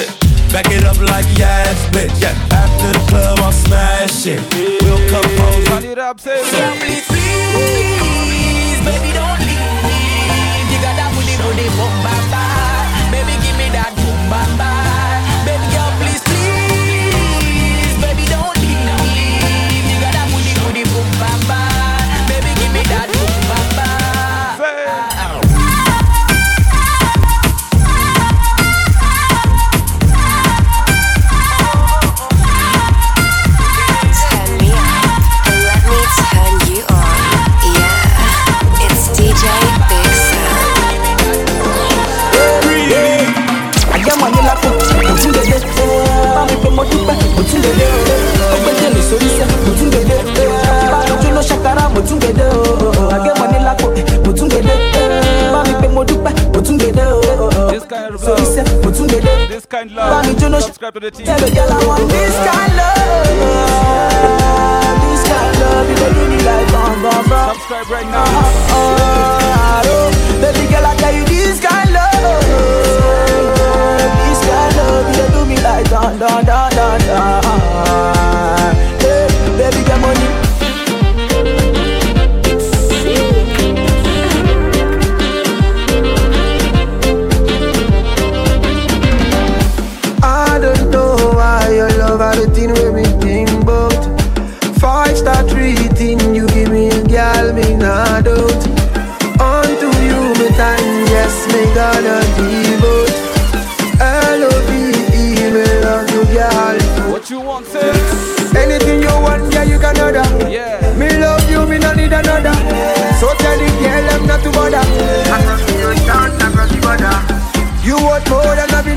Back 0.52 0.68
it 0.72 0.84
up 0.84 1.00
like 1.00 1.30
yes, 1.38 1.76
bitch. 1.96 2.14
Yeah. 2.22 2.36
After 2.52 2.90
the 2.92 3.04
club, 3.10 3.40
I'll 3.40 3.52
smash 3.52 4.26
it. 4.28 4.42
We'll 4.84 5.02
come 5.10 5.30
home. 5.40 5.64
Turn 5.66 5.86
it 5.86 6.00
up, 6.00 6.20
say 6.20 6.42
please, 6.80 7.06
please, 7.08 8.80
baby, 8.86 9.10
don't 9.16 9.40
leave. 9.40 10.68
You 10.72 10.78
got 10.84 10.96
that 11.00 11.12
booty 11.16 11.34
it 11.34 11.42
on 11.42 11.56
the 11.56 11.68
bumper. 11.78 12.59
Kind 59.70 59.92
love. 59.92 60.26
Subscribe 60.64 60.94
to 60.96 61.00
the 61.00 61.12
team. 61.12 61.26
Tell 61.26 61.40
the 61.40 61.52
girl 61.54 61.72
I 61.72 61.86
want 61.86 62.10
this 62.10 62.36
kind 62.36 62.74
love. 62.76 62.98
This 65.06 65.24
kind 65.30 65.60
love, 65.62 65.90
you 65.90 65.96
dey 65.96 66.14
do 66.14 66.24
me 66.30 66.38
like 66.44 66.68
bum 66.74 67.02
bum 67.04 67.30
bum. 67.30 67.56
Subscribe 67.56 67.88
right 67.90 68.06
now. 68.10 68.26
Uh, 68.26 68.98
uh, 69.54 69.84
oh, 69.86 70.10
baby 70.42 70.66
girl, 70.72 70.86
I 70.86 70.96
tell 70.98 71.14
you 71.14 71.26
this 71.26 71.60
kind 71.64 71.92
love. 71.94 72.44
This 74.26 74.40
kind 74.50 74.76
love, 74.78 75.06
you 75.08 75.14
dey 75.22 75.30
do 75.34 75.46
me 75.46 75.58
like 75.62 75.86
dun 75.90 76.18
dun 76.18 76.46
dun 76.46 76.70
dun 76.72 77.00
dun. 77.02 78.76
Hey, 79.00 79.28
baby, 79.58 79.84
get 79.86 80.00
money. 80.02 80.49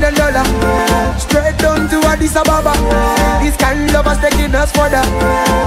More 0.03 0.11
than 0.11 0.35
a 0.35 0.43
billion 0.43 0.43
dollar. 0.43 1.19
Straight 1.19 1.57
down 1.57 1.89
to 1.89 1.97
Addis 2.07 2.35
Ababa. 2.35 2.73
This 3.41 3.55
kind 3.57 3.89
of 3.89 3.93
love 3.93 4.07
is 4.07 4.17
taking 4.19 4.55
us 4.55 4.71
further. 4.71 5.03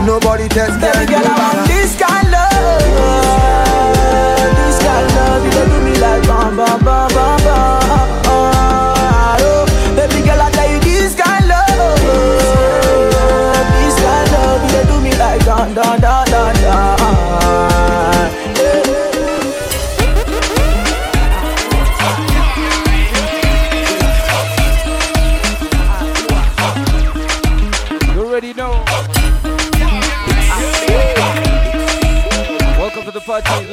Nobody 0.04 0.48
tells 0.48 0.76
Baby 0.80 1.06
girl, 1.06 1.24
I 1.24 1.34
want 1.38 1.68
this 1.68 1.98
kind 1.98 2.30
love. 2.30 2.52
This 4.56 4.78
kind 4.82 5.06
of 5.06 5.16
love, 5.16 5.44
you 5.44 5.50
do 5.72 5.80
me 5.84 5.98
like 5.98 6.22
bum 6.26 6.56
bum 6.56 6.84
bum 6.84 7.08
bum 7.14 7.35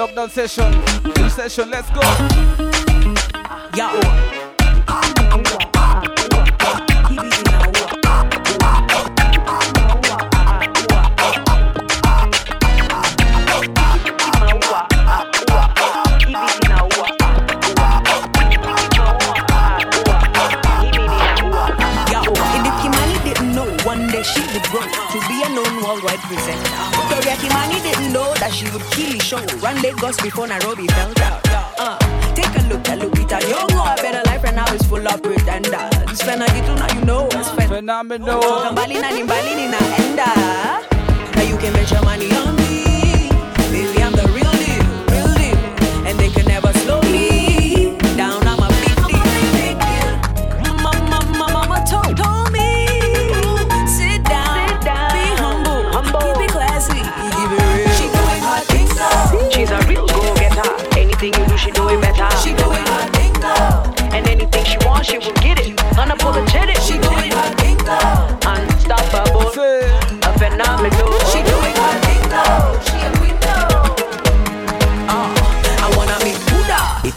Lockdown 0.04 0.30
session. 0.30 0.70
New 1.16 1.30
session. 1.30 1.70
Let's 1.70 1.90
go. 1.92 2.02
Yo. 3.74 3.88
Oh. 3.88 4.02
Oh. 5.32 5.74
One 23.86 24.08
day 24.08 24.24
she 24.24 24.42
would 24.42 24.64
grow 24.64 24.82
to 24.82 25.20
be 25.28 25.44
a 25.44 25.50
known 25.50 25.84
worldwide 25.84 26.20
presenter. 26.20 26.70
Victoria 26.98 27.36
Kimani 27.38 27.82
didn't 27.84 28.12
know 28.12 28.34
that 28.36 28.52
she 28.52 28.66
would 28.72 28.82
kill 28.92 29.23
show, 29.34 29.58
run 29.60 29.82
Lagos 29.82 30.18
before 30.22 30.48
Nairobi 30.48 30.86
fell 30.88 31.14
down. 31.14 31.40
Uh, 31.78 31.98
take 32.36 32.54
a 32.56 32.62
look 32.70 32.88
at 32.90 33.00
Lupita 33.00 33.40
Nyong'o, 33.42 33.82
a 33.82 33.96
better 34.02 34.22
life 34.30 34.44
right 34.44 34.56
now 34.56 34.74
is 34.74 34.84
full 34.86 35.06
of 35.08 35.22
pretenders. 35.22 36.22
Fena 36.22 36.46
gitu 36.54 36.74
now 36.78 36.90
you 36.94 37.02
know 37.06 37.26
it's 37.32 37.50
fen- 37.58 37.68
Phenomenal. 37.70 38.42
Kambali 38.64 39.02
na 39.02 39.10
nimbali 39.12 39.52
ninaenda. 39.58 40.30
Now 41.36 41.42
you 41.50 41.58
can 41.58 41.74
bet 41.74 41.90
your 41.92 42.04
money 42.06 42.30
on 42.38 42.56
me, 42.56 42.86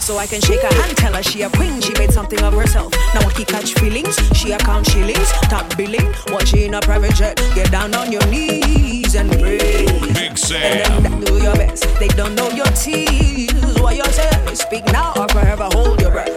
So 0.07 0.17
I 0.17 0.25
can 0.25 0.39
shake 0.39 0.61
her 0.61 0.73
hand, 0.73 0.95
tell 0.95 1.13
her 1.15 1.21
she 1.21 1.41
a 1.41 1.49
queen, 1.49 1.81
she 1.81 1.91
made 1.95 2.13
something 2.13 2.41
of 2.41 2.53
herself. 2.53 2.93
Now 3.13 3.27
I 3.27 3.33
can 3.33 3.43
catch 3.43 3.73
feelings, 3.73 4.15
she 4.37 4.53
account 4.53 4.87
shillings, 4.89 5.29
top 5.49 5.75
billing, 5.75 6.15
watch 6.27 6.47
she 6.47 6.63
in 6.63 6.75
a 6.75 6.79
private 6.79 7.13
jet. 7.13 7.35
Get 7.53 7.73
down 7.73 7.93
on 7.93 8.09
your 8.09 8.25
knees 8.27 9.15
and 9.15 9.29
pray. 9.29 9.85
Big 10.13 10.37
Sam. 10.37 10.61
And 10.63 11.05
then 11.05 11.19
do 11.25 11.43
your 11.43 11.53
best. 11.55 11.83
They 11.99 12.07
don't 12.07 12.35
know 12.35 12.47
your 12.51 12.67
tears, 12.67 13.81
what 13.81 13.97
you 13.97 14.05
say. 14.05 14.29
Speak 14.55 14.85
now 14.93 15.11
or 15.17 15.27
forever 15.27 15.67
hold 15.73 15.99
your 15.99 16.11
breath. 16.11 16.31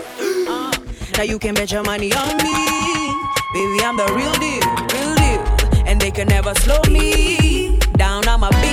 Uh, 0.48 0.76
now 1.16 1.22
you 1.22 1.38
can 1.38 1.54
bet 1.54 1.70
your 1.70 1.84
money 1.84 2.12
on 2.12 2.36
me, 2.38 3.14
baby. 3.54 3.84
I'm 3.84 3.96
the 3.96 4.10
real 4.18 4.34
deal, 4.42 4.66
real 4.98 5.14
deal, 5.14 5.86
and 5.86 6.00
they 6.00 6.10
can 6.10 6.26
never 6.26 6.56
slow 6.56 6.82
me 6.90 7.78
down. 7.94 8.26
I'm 8.26 8.42
a 8.42 8.50
big 8.50 8.69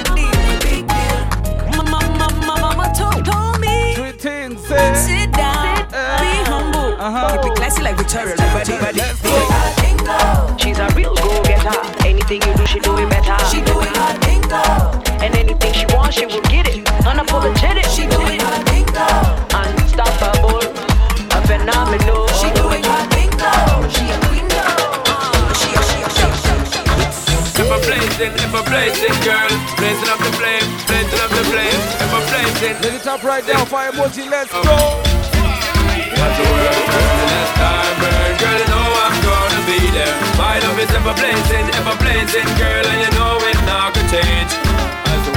Sit 4.67 5.31
down, 5.31 5.87
be 6.19 6.43
humble. 6.43 6.91
Keep 7.31 7.51
it 7.51 7.55
classy 7.55 7.81
like 7.83 7.95
Victoria. 7.95 8.35
Ready, 8.35 8.73
ready. 8.73 8.99
She's 10.57 10.77
a 10.77 10.89
real 10.93 11.15
go-getter. 11.15 12.05
Anything 12.05 12.41
you 12.41 12.53
do, 12.53 12.65
she 12.65 12.79
do 12.81 12.97
it 12.97 13.09
better. 13.09 13.37
She 13.45 13.61
doing 13.61 13.87
her 13.87 14.13
thing 14.19 14.41
though. 14.41 14.91
And 15.23 15.33
anything 15.35 15.71
she 15.71 15.85
wants, 15.95 16.17
she 16.17 16.25
will 16.25 16.41
get 16.41 16.67
it. 16.67 16.83
Unapologetic. 17.05 17.85
She 17.95 18.07
doing 18.07 18.41
her 18.41 18.63
thing 18.65 18.85
though. 18.87 19.46
blazing, 27.87 28.33
ever 28.43 28.63
blazing, 28.67 29.15
girl. 29.23 29.47
Blazing 29.79 30.09
up 30.11 30.19
the 30.19 30.31
flame, 30.35 30.67
blazing 30.91 31.19
up 31.23 31.31
the 31.31 31.43
flame, 31.47 31.81
ever 32.03 32.21
blazing. 32.27 32.75
Let 32.83 32.93
it 32.99 33.07
up 33.07 33.23
right 33.23 33.45
now, 33.47 33.63
fire 33.63 33.91
emoji, 33.91 34.29
let's 34.29 34.51
go. 34.51 34.77
That's 36.19 36.35
the 36.35 36.45
world, 36.51 36.83
let's 37.31 37.51
time 37.55 37.95
burn. 38.03 38.31
Girl, 38.43 38.57
you 38.59 38.67
know 38.67 38.87
I'm 39.07 39.17
gonna 39.23 39.63
be 39.63 39.79
there. 39.95 40.15
My 40.35 40.59
love 40.59 40.79
is 40.83 40.91
ever 40.91 41.15
blazing, 41.15 41.65
ever 41.79 41.95
blazing, 42.03 42.47
girl, 42.59 42.85
and 42.91 42.99
you 43.03 43.11
know 43.15 43.39
it 43.39 43.59
not 43.63 43.95
gonna 43.95 44.11
change. 44.11 44.66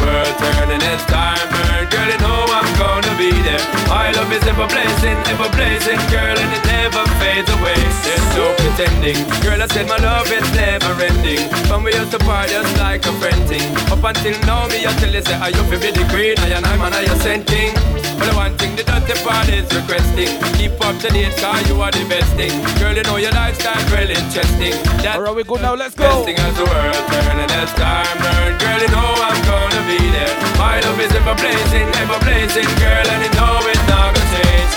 World 0.00 0.34
turning, 0.40 0.82
it's 0.82 1.04
time 1.06 1.46
burn, 1.52 1.84
girl, 1.92 2.08
you 2.08 2.18
know 2.24 2.40
I'm 2.48 2.68
gonna 2.80 3.14
be 3.20 3.30
there. 3.44 3.62
My 3.88 4.10
love 4.12 4.32
is 4.32 4.44
ever 4.46 4.66
blazing, 4.66 5.18
ever 5.32 5.48
blazing, 5.52 6.00
girl, 6.08 6.36
and 6.36 6.50
it 6.56 6.64
never 6.64 7.04
fades 7.20 7.50
away. 7.50 7.78
There's 8.04 8.26
no 8.36 8.46
pretending, 8.60 9.18
girl, 9.44 9.60
I 9.60 9.66
said 9.68 9.86
my 9.88 9.98
love 9.98 10.30
is 10.32 10.46
never 10.54 10.92
ending. 11.02 11.44
When 11.70 11.84
we 11.84 11.94
used 11.94 12.12
to 12.12 12.18
party 12.20 12.52
just 12.52 12.76
like 12.78 13.04
a 13.06 13.12
friend 13.20 13.40
thing. 13.48 13.64
Up 13.92 14.02
until 14.02 14.36
now, 14.46 14.66
me 14.68 14.86
I 14.86 14.92
tell 14.98 15.12
you 15.12 15.22
say, 15.22 15.34
are 15.34 15.50
you 15.50 15.62
fi 15.68 15.76
be 15.78 15.90
the 15.90 16.04
queen? 16.12 16.36
I 16.38 16.56
and 16.56 16.66
I'm 16.66 16.80
an 16.82 16.92
I 16.92 17.06
sent 17.20 17.46
thing. 17.46 17.74
But 18.18 18.26
the 18.28 18.36
one 18.36 18.54
thing 18.58 18.76
the 18.76 18.84
dirty 18.84 19.16
part 19.24 19.48
is 19.48 19.68
requesting. 19.72 20.32
Keep 20.58 20.80
up 20.84 20.96
to 21.00 21.08
date, 21.08 21.36
cause 21.40 21.64
you 21.68 21.80
are 21.80 21.90
the 21.90 22.04
best 22.08 22.30
thing. 22.36 22.52
Girl, 22.78 22.94
you 22.94 23.02
know 23.04 23.16
your 23.16 23.32
lifestyle 23.32 23.80
really 23.92 24.14
interesting. 24.14 24.74
Alright, 25.04 25.34
we 25.34 25.44
good 25.44 25.62
now, 25.62 25.74
let's 25.74 25.94
go. 25.94 26.04
Best 26.04 26.24
thing 26.24 26.38
as 26.38 26.54
the 26.56 26.64
world 26.64 27.02
turning, 27.08 27.50
as 27.50 27.72
time 27.74 28.16
burn. 28.20 28.58
Girl, 28.60 28.80
you 28.80 28.90
know 28.92 29.08
I'm 29.28 29.40
gonna 29.44 29.59
be 29.90 29.98
there. 30.14 30.30
My 30.54 30.78
love 30.86 31.00
is 31.02 31.10
ever 31.18 31.34
blazing, 31.34 31.88
ever 31.98 32.18
blazing, 32.22 32.70
girl, 32.78 33.06
and 33.10 33.20
you 33.26 33.32
know 33.34 33.58
it's 33.66 33.82
not 33.90 34.14
gonna 34.14 34.34
change. 34.38 34.72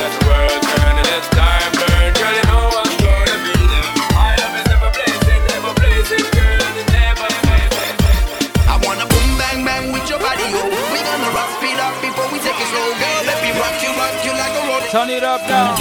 As 0.00 0.12
the 0.16 0.20
world 0.24 0.60
turning, 0.64 1.08
as 1.12 1.26
time 1.36 1.72
burn. 1.76 2.08
Girl, 2.16 2.32
you 2.32 2.46
know 2.48 2.64
I'm 2.80 2.92
gonna 3.04 3.36
be 3.44 3.52
there. 3.52 3.92
My 4.16 4.32
love 4.40 4.56
is 4.56 4.68
ever 4.72 4.90
blazing, 4.96 5.42
ever 5.60 5.72
blazing, 5.76 6.24
girl, 6.32 6.56
and 6.56 6.76
it 6.80 6.88
never. 6.88 7.28
I 8.72 8.74
wanna 8.80 9.04
boom 9.12 9.30
bang 9.36 9.60
bang 9.60 9.92
with 9.92 10.08
your 10.08 10.20
body, 10.24 10.48
oh. 10.48 10.56
yo. 10.56 10.62
Oh. 10.64 10.92
We 10.92 11.04
gonna 11.04 11.30
rock 11.36 11.50
speed 11.60 11.76
up 11.76 11.92
before 12.00 12.28
we 12.32 12.40
take 12.40 12.56
it 12.56 12.68
slow, 12.72 12.88
girl. 12.96 13.20
Let 13.28 13.38
me 13.44 13.50
rock 13.60 13.76
you, 13.84 13.92
rock 14.00 14.16
you 14.24 14.32
like 14.40 14.56
a 14.56 14.62
rodeo. 14.64 14.88
Turn 14.88 15.10
it 15.12 15.24
up 15.24 15.44
now. 15.52 15.76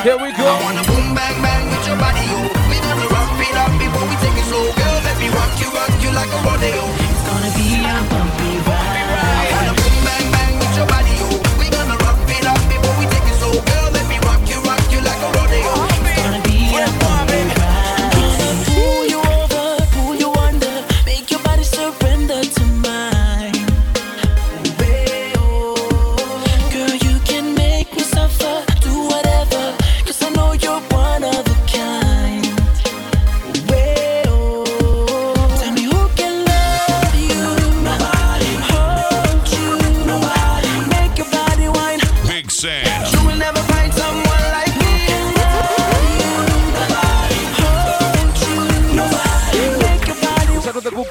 Here 0.00 0.16
we 0.16 0.32
go. 0.32 0.48
I 0.48 0.56
wanna 0.64 0.84
boom 0.88 1.12
bang 1.12 1.36
bang 1.44 1.68
with 1.68 1.84
your 1.84 2.00
body, 2.00 2.24
yo. 2.24 2.40
We 2.72 2.80
gonna 2.80 3.04
rock 3.12 3.28
speed 3.36 3.52
up 3.52 3.72
before 3.76 4.06
we 4.08 4.16
take 4.24 4.32
it 4.32 4.48
slow, 4.48 4.64
girl. 4.80 4.96
Let 5.04 5.16
me 5.20 5.28
rock 5.28 5.52
you, 5.60 5.68
rock 5.76 5.92
you 6.00 6.08
like 6.16 6.32
a 6.32 6.40
rodeo. 6.40 7.03
Gonna 8.10 8.43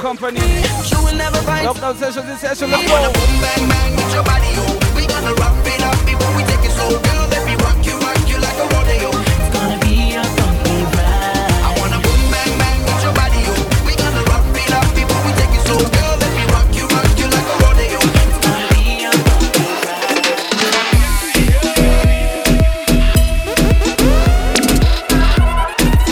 company. 0.03 0.43
You 0.91 0.99
will 0.99 1.15
never 1.15 1.39
find 1.47 1.63
Lockdown 1.65 1.95
sessions 1.95 2.27
in 2.27 2.35
session, 2.35 2.69
let's 2.69 2.83
go. 2.83 2.99
bang 3.39 3.63
bang 3.71 3.95
with 3.95 4.11
your 4.11 4.25
body, 4.27 4.51
yo. 4.51 4.65
We 4.99 5.07
gonna 5.07 5.31
rock 5.39 5.55
it 5.63 5.79
up 5.79 5.95
before 6.03 6.27
we 6.35 6.43
take 6.43 6.59
it 6.59 6.75
slow, 6.75 6.91
girl. 6.91 7.23
Let 7.31 7.47
me 7.47 7.55
rock 7.63 7.79
you, 7.87 7.95
rock 8.03 8.19
you 8.27 8.35
like 8.43 8.59
a 8.59 8.67
rodeo. 8.67 9.15
It's 9.15 9.49
gonna 9.55 9.79
be 9.79 10.19
a 10.19 10.23
bumpy 10.35 10.83
ride. 10.91 11.55
I 11.55 11.71
wanna 11.79 12.03
boom 12.03 12.19
bang 12.35 12.51
bang 12.59 12.79
with 12.83 12.99
your 12.99 13.15
body, 13.15 13.47
yo. 13.47 13.55
We 13.87 13.95
gonna 13.95 14.27
rock 14.27 14.43
it 14.59 14.75
up 14.75 14.91
before 14.91 15.23
we 15.23 15.31
take 15.39 15.55
it 15.55 15.63
slow, 15.71 15.79
girl. 15.79 16.15
Let 16.19 16.31
me 16.35 16.43
rock 16.51 16.67
you, 16.75 16.85
rock 16.91 17.07
you 17.15 17.27
like 17.31 17.47
a 17.47 17.55
rodeo. 17.63 18.03
It's 18.27 18.39
gonna 18.43 18.67
be 18.75 19.07
a 19.07 19.11
bumpy 19.23 19.63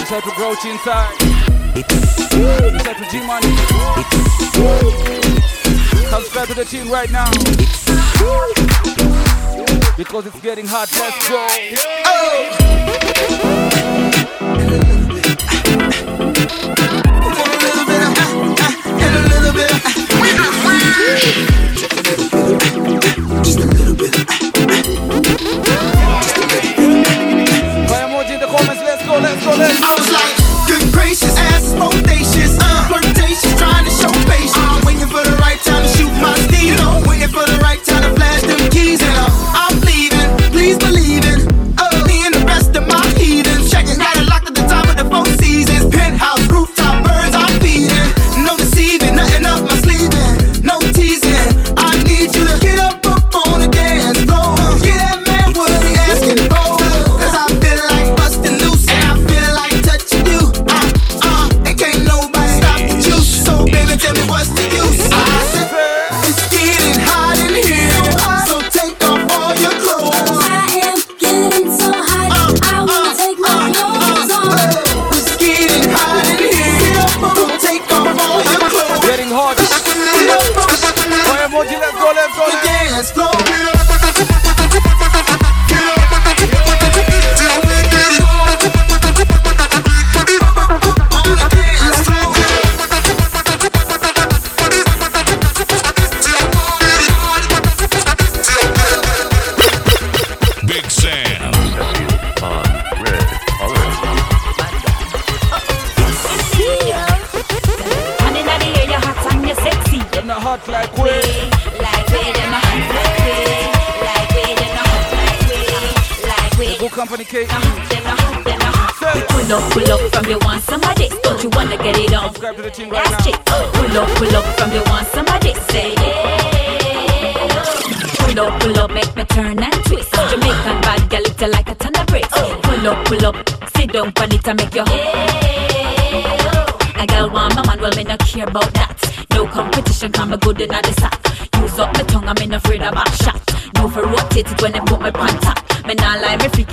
Shout 0.08 0.15
out 0.15 0.23
to 0.23 0.32
Grouch 0.39 0.63
inside. 0.63 1.31
Out 1.74 2.98
to 2.98 3.06
G 3.10 3.26
Money. 3.26 3.56
Subscribe 6.10 6.48
to 6.50 6.54
the 6.54 6.66
team 6.66 6.90
right 6.90 7.10
now. 7.10 7.32
Because 9.96 10.26
it's 10.26 10.42
getting 10.42 10.66
hot, 10.68 10.90
let's 11.00 11.30
go. 11.30 11.48
Fire 27.88 28.08
emoji 28.08 28.34
in 28.34 28.40
the 28.42 28.48
comments, 28.48 28.82
let's 28.82 29.06
go, 29.06 29.20
let's 29.20 29.46
go, 29.46 29.56
let's 29.56 29.80
go. 30.10 30.40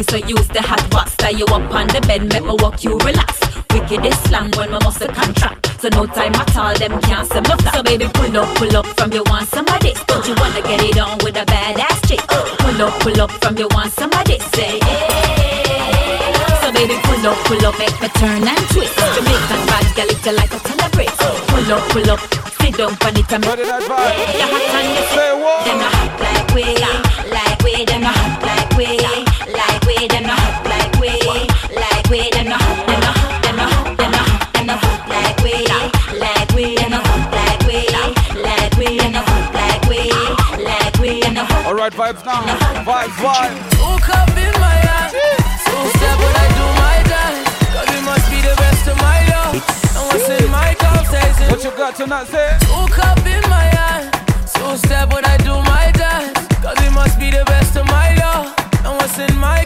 So 0.08 0.16
use 0.16 0.48
the 0.48 0.62
hot 0.62 0.82
box. 0.90 1.16
Tie 1.16 1.30
you 1.30 1.44
up 1.46 1.68
on 1.72 1.86
the 1.88 2.00
bed, 2.08 2.24
make 2.32 2.44
me 2.44 2.54
walk 2.58 2.82
you 2.84 2.96
relax. 2.98 3.40
Wicked 3.72 4.04
is 4.04 4.18
slang 4.24 4.50
when 4.56 4.70
my 4.70 4.78
muscle 4.82 5.08
contract. 5.08 5.68
So 5.80 5.88
no 5.90 6.06
time 6.06 6.34
at 6.34 6.56
all, 6.56 6.74
them 6.74 7.00
can't 7.02 7.28
say 7.28 7.40
me 7.40 7.54
flat. 7.60 7.74
So 7.74 7.82
baby, 7.82 8.06
pull 8.12 8.36
up, 8.36 8.48
pull 8.56 8.76
up 8.76 8.86
from 8.96 9.12
you 9.12 9.22
want 9.26 9.48
somebody. 9.48 9.92
Don't 10.06 10.26
you 10.26 10.34
wanna 10.40 10.62
get 10.62 10.80
it 10.82 10.98
on 10.98 11.18
with 11.22 11.36
a 11.36 11.44
badass 11.44 12.08
chick? 12.08 12.20
Pull 12.24 12.82
up, 12.82 12.92
pull 13.00 13.20
up 13.20 13.30
from 13.42 13.56
you 13.58 13.68
want 13.70 13.92
somebody. 13.92 14.38
Say 14.56 14.80
yeah. 14.80 16.60
So 16.64 16.72
baby, 16.72 16.96
pull 17.04 17.26
up, 17.28 17.36
pull 17.44 17.64
up, 17.66 17.78
make 17.78 17.96
me 18.00 18.08
turn 18.16 18.48
and 18.48 18.64
twist. 18.72 18.96
Jamaican 19.14 19.62
bad 19.68 19.86
girl, 19.94 20.08
you 20.08 20.32
like 20.32 20.52
a 20.52 20.60
ton 20.64 20.80
of 20.80 20.90
bricks. 20.92 21.16
Pull 21.52 21.72
up, 21.72 21.82
pull 21.92 22.10
up, 22.10 22.20
sit 22.58 22.76
down 22.76 22.96
on 22.96 23.16
it 23.16 23.32
and 23.32 23.44
make 23.44 23.60
that 23.60 23.82
vibe. 23.84 24.16
You 24.40 24.46
hot 24.48 24.72
and 24.72 24.88
you 24.96 25.04
say 25.12 25.30
what? 25.36 25.64
Them 25.68 25.78
not 25.78 25.92
hot 25.92 26.12
like 26.20 26.54
we, 26.54 26.64
like 26.80 26.97
vibes 41.98 42.24
now. 42.24 42.42
Vibes, 42.86 43.16
vibes. 43.18 43.58
Hook 43.82 44.08
up 44.14 44.30
in 44.38 44.54
my 44.62 44.76
hand. 44.86 45.10
So 45.66 45.74
step 45.98 46.16
when 46.22 46.34
I 46.44 46.48
do 46.54 46.66
my 46.78 46.96
dance. 47.10 47.48
Cause 47.74 47.90
it 47.90 48.04
must 48.06 48.26
be 48.30 48.38
the 48.38 48.54
best 48.54 48.86
of 48.86 48.96
my 49.02 49.18
love. 49.34 49.58
And 49.98 50.04
what's 50.06 50.28
in 50.30 50.46
my 50.48 50.74
cup 50.78 51.02
in 51.10 51.50
What 51.50 51.64
you 51.64 51.72
got 51.74 51.96
tonight, 51.96 52.28
say? 52.28 52.54
Hook 52.70 52.98
up 53.02 53.18
in 53.26 53.42
my 53.50 53.66
hand. 53.74 54.14
So 54.46 54.76
step 54.76 55.12
when 55.12 55.24
I 55.24 55.36
do 55.38 55.58
my 55.66 55.90
dance. 55.98 56.38
Cause 56.62 56.78
it 56.86 56.92
must 56.92 57.18
be 57.18 57.30
the 57.30 57.44
best 57.46 57.74
of 57.76 57.86
my 57.86 58.14
love. 58.14 58.54
And 58.86 58.94
what's 58.94 59.18
in 59.18 59.34
my 59.36 59.57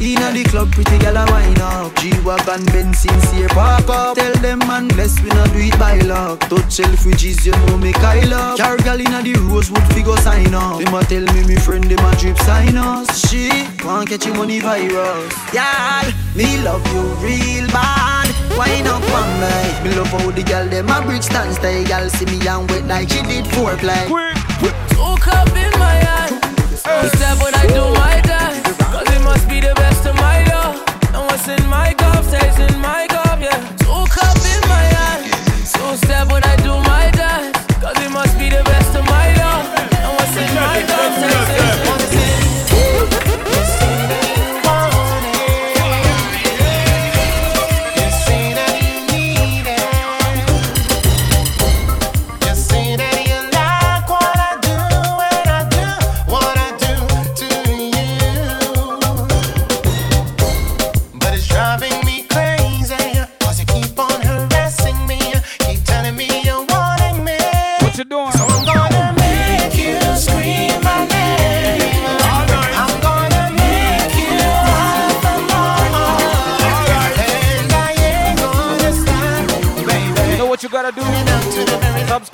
inna 0.00 0.32
the 0.32 0.44
club, 0.44 0.72
pretty 0.72 0.98
gal 0.98 1.16
a 1.16 1.24
wine 1.30 1.60
up. 1.60 1.94
G-Wagon, 1.96 2.64
Benz, 2.66 3.00
sincere 3.00 3.48
park 3.48 3.88
up. 3.88 4.16
Tell 4.16 4.32
them 4.40 4.58
man, 4.60 4.88
bless 4.88 5.20
we 5.20 5.28
not 5.30 5.52
do 5.52 5.58
it 5.60 5.78
by 5.78 5.98
luck. 6.00 6.40
Touch 6.48 6.80
Selfridges, 6.80 7.44
you 7.44 7.52
know 7.52 7.78
me 7.78 7.92
Kyle 7.92 8.34
up. 8.34 8.58
Car 8.58 8.76
gal 8.78 9.00
inna 9.00 9.22
the 9.22 9.34
Rosewood 9.50 9.86
figure 9.92 10.16
sign 10.18 10.54
up. 10.54 10.78
Them 10.80 10.94
a 10.94 11.04
tell 11.04 11.24
me 11.34 11.44
me 11.44 11.56
friend 11.56 11.84
them 11.84 12.04
a 12.04 12.16
drip 12.16 12.38
sign 12.38 12.76
us. 12.76 13.28
She 13.28 13.50
want 13.84 14.08
catch 14.08 14.26
you 14.26 14.34
money 14.34 14.60
virus. 14.60 15.34
Y'all, 15.52 16.08
me 16.34 16.58
love 16.64 16.86
you 16.94 17.02
real 17.20 17.66
bad. 17.68 18.28
Wine 18.56 18.86
up 18.86 19.02
on 19.12 19.28
me. 19.40 19.90
Me 19.90 19.96
love 19.96 20.08
how 20.08 20.30
the 20.30 20.42
gal 20.42 20.66
them 20.68 20.88
a 20.88 21.02
bridge 21.02 21.24
stand 21.24 21.54
stay. 21.54 21.84
Gal 21.84 22.08
see 22.10 22.26
me 22.26 22.46
and 22.48 22.70
wet 22.70 22.84
like 22.86 23.08
she 23.10 23.22
did 23.22 23.44
foreplay. 23.46 24.06
Hook 24.96 25.28
up 25.28 25.48
in 25.48 25.78
my 25.78 25.92
hand. 25.92 26.49
I 26.86 27.66
do 27.66 27.82
my 27.94 28.20
it 29.12 29.22
must 29.22 29.48
be 29.48 29.60
the 29.60 29.74
best 29.74 30.06
of 30.06 30.14
my 30.16 30.44
love. 30.44 30.76
What's 31.12 31.48
in 31.48 31.66
my 31.68 31.94
cup 31.94 32.24
stays 32.24 32.58
in 32.58 32.80
my 32.80 33.06
cup, 33.08 33.40
yeah. 33.40 33.58
Hook 33.84 34.16
up 34.18 34.36
in 34.38 34.68
my 34.68 34.84
hand. 34.96 35.66
So 35.66 35.96
step 35.96 36.32
when 36.32 36.42
I 36.44 36.56
do 36.56 36.72
my 36.88 37.10
dance. 37.10 37.59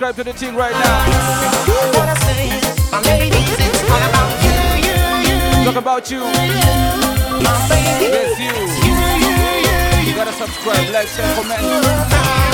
Subscribe 0.06 0.24
to 0.24 0.32
the 0.32 0.38
thing 0.38 0.54
right 0.54 0.72
now. 0.72 1.04
Talk 5.64 5.76
about 5.76 6.10
you. 6.12 6.20
Yes, 7.40 8.38
you. 8.38 8.54
you, 8.86 8.94
you, 9.18 9.30
you, 10.04 10.08
You 10.08 10.14
gotta 10.14 10.32
subscribe, 10.32 10.92
like, 10.92 11.08
share, 11.08 11.34
comment. 11.34 12.45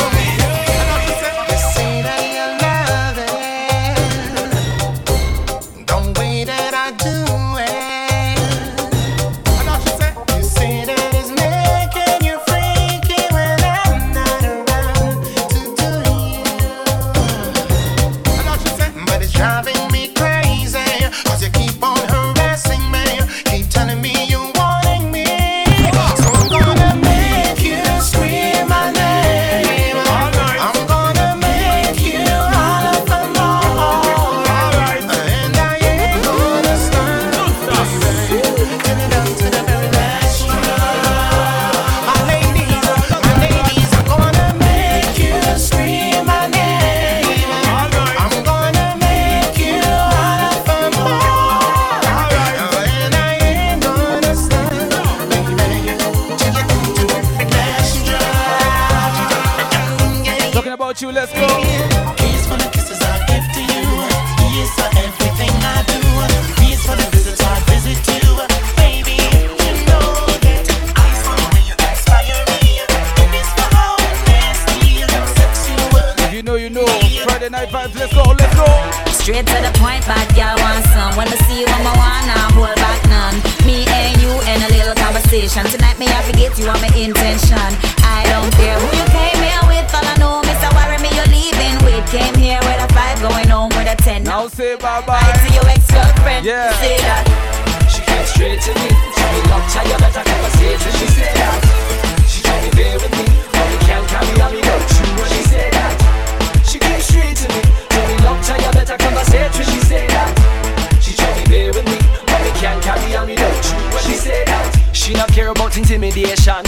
About 115.53 115.77
intimidation. 115.77 116.65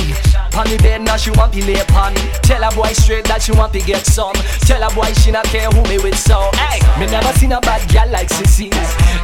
Pon 0.53 0.69
the 0.69 0.79
bed 0.83 1.01
now 1.03 1.17
she 1.17 1.31
want 1.33 1.53
to 1.53 1.65
lay 1.65 1.81
upon. 1.81 2.15
Tell 2.45 2.63
a 2.63 2.71
boy 2.77 2.93
straight 2.93 3.25
that 3.25 3.43
she 3.43 3.53
want 3.53 3.73
to 3.73 3.81
get 3.81 4.05
some. 4.07 4.37
Tell 4.69 4.83
a 4.85 4.93
boy 4.95 5.11
she 5.25 5.33
not 5.33 5.45
care 5.49 5.69
who 5.73 5.83
me 5.89 5.99
with 5.99 6.19
so. 6.19 6.53
Hey, 6.55 6.79
me 7.01 7.07
never 7.11 7.33
seen 7.41 7.53
a 7.53 7.61
bad 7.61 7.83
gal 7.89 8.09
like 8.13 8.29
Sissy. 8.29 8.69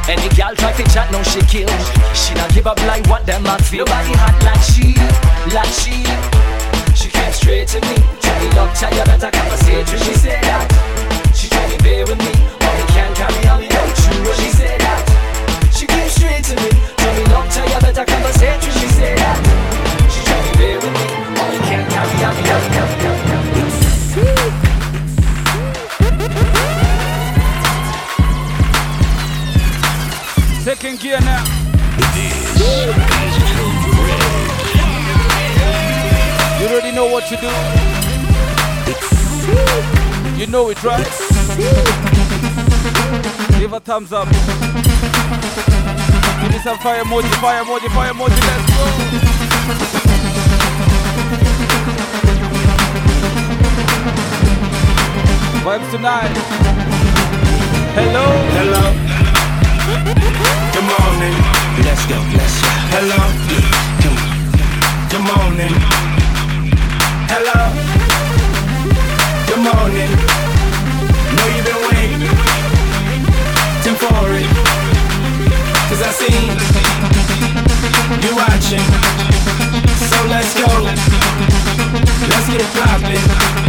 Any 0.09 0.27
gal 0.35 0.55
try 0.57 0.73
to 0.73 0.83
chat 0.89 1.11
now 1.13 1.21
she 1.23 1.39
kill. 1.45 1.69
She 2.17 2.33
not 2.33 2.51
give 2.53 2.67
up 2.67 2.81
like 2.89 3.05
what 3.07 3.25
them 3.25 3.43
man 3.43 3.61
feel. 3.61 3.85
Nobody 3.85 4.13
hot 4.17 4.35
like 4.43 4.65
she, 4.65 4.97
like 5.53 5.71
she. 5.71 6.03
She 6.97 7.07
came 7.09 7.31
straight 7.31 7.67
to 7.69 7.79
me. 7.85 7.95
Tell 8.19 8.37
me 8.41 8.49
long 8.57 8.73
time 8.73 8.93
you 8.97 9.05
better 9.05 9.31
conversation. 9.31 9.97
She 10.01 10.13
said 10.17 10.41
that. 10.43 10.67
She 11.37 11.47
told 11.47 11.69
me 11.69 11.77
bear 11.85 12.03
with 12.09 12.19
me. 12.19 12.33
We 12.33 12.83
can't 12.91 13.13
carry 13.15 13.47
on 13.47 13.61
you. 13.61 13.69
She 14.35 14.49
said 14.51 14.79
that. 14.81 15.01
She 15.71 15.85
came 15.85 16.09
straight 16.09 16.43
to 16.49 16.55
me. 16.57 16.69
Tell 16.97 17.13
me 17.15 17.23
long 17.31 17.47
tell 17.49 17.67
you 17.69 17.79
better 17.79 18.05
conversation. 18.05 18.59
She 18.59 18.59
said 18.59 18.67
that. 18.67 18.70
Second 30.63 30.99
gear 30.99 31.19
now. 31.21 31.43
You 36.59 36.67
already 36.67 36.91
know 36.91 37.07
what 37.07 37.25
to 37.25 37.35
do. 37.37 37.49
You 40.39 40.45
know 40.45 40.69
it, 40.69 40.83
right? 40.83 41.07
Give 43.59 43.73
a 43.73 43.79
thumbs 43.79 44.13
up. 44.13 44.29
Give 46.41 46.51
me 46.51 46.59
some 46.59 46.77
fire 46.77 47.03
emoji, 47.03 47.33
fire 47.41 47.63
emoji, 47.63 47.89
fire 47.95 48.13
emoji. 48.13 48.39
Let's 48.45 49.25
go. 49.25 49.30
Vibes 55.61 55.91
tonight. 55.91 56.33
Hello. 57.93 58.25
Hello. 58.57 58.83
Good 60.73 60.87
morning. 60.89 61.35
Let's 61.85 62.03
go. 62.09 62.17
Let's 62.33 62.57
go. 62.61 62.69
Hello. 62.97 63.21
Good 65.11 65.21
morning. 65.21 65.73
Hello. 67.29 67.59
Good 69.45 69.61
morning. 69.61 70.09
Know 71.37 71.47
you've 71.53 71.67
been 71.69 71.81
waiting 71.93 72.25
Tim 73.83 73.95
for 74.01 74.33
it. 74.33 74.49
Cause 75.89 76.01
I 76.01 76.11
see 76.17 76.33
you 78.25 78.33
watching. 78.33 78.85
So 80.09 80.17
let's 80.25 80.53
go. 80.57 80.69
Let's 82.27 82.47
get 82.49 82.61
it 82.61 82.71
poppin'. 82.73 83.60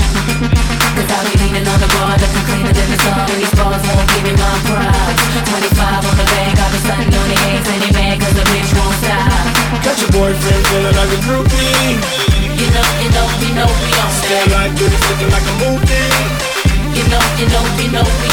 Cause 1.43 1.51
I'll 1.51 1.51
be 1.51 1.59
leaning 1.59 1.67
on 1.67 1.81
the 1.81 1.91
bar 1.99 2.15
looking 2.15 2.45
cleaner 2.47 2.73
than 2.73 2.87
the 2.87 2.99
sun 3.03 3.27
these 3.35 3.55
bars 3.59 3.83
won't 3.83 4.07
give 4.15 4.23
me 4.23 4.33
my 4.39 4.55
pride 4.63 5.17
25 5.43 6.07
on 6.07 6.15
the 6.15 6.27
bank, 6.31 6.55
I've 6.55 6.71
been 6.71 6.83
stunting 6.87 7.15
on 7.19 7.27
the 7.27 7.39
eggs 7.51 7.67
And 7.67 7.83
they 7.83 7.93
mad 7.99 8.21
cause 8.21 8.35
the 8.35 8.47
bitch 8.47 8.71
won't 8.79 8.95
stop 9.03 9.63
Got 9.83 9.99
your 9.99 10.11
boyfriend 10.15 10.63
feeling 10.71 10.95
like 10.95 11.11
a 11.11 11.21
groupie. 11.27 11.99
You 12.55 12.69
know, 12.71 12.87
you 13.03 13.11
know, 13.11 13.27
you 13.43 13.51
know 13.59 13.67
we 13.67 13.91
on 13.99 14.11
Stay 14.23 14.45
like 14.55 14.73
this, 14.79 14.95
looking 15.11 15.31
like 15.35 15.43
a 15.43 15.55
movie. 15.59 16.63
You 16.95 17.05
know, 17.11 17.23
you 17.35 17.47
know, 17.51 17.65
you 17.83 17.89
know 17.91 18.07
we 18.23 18.32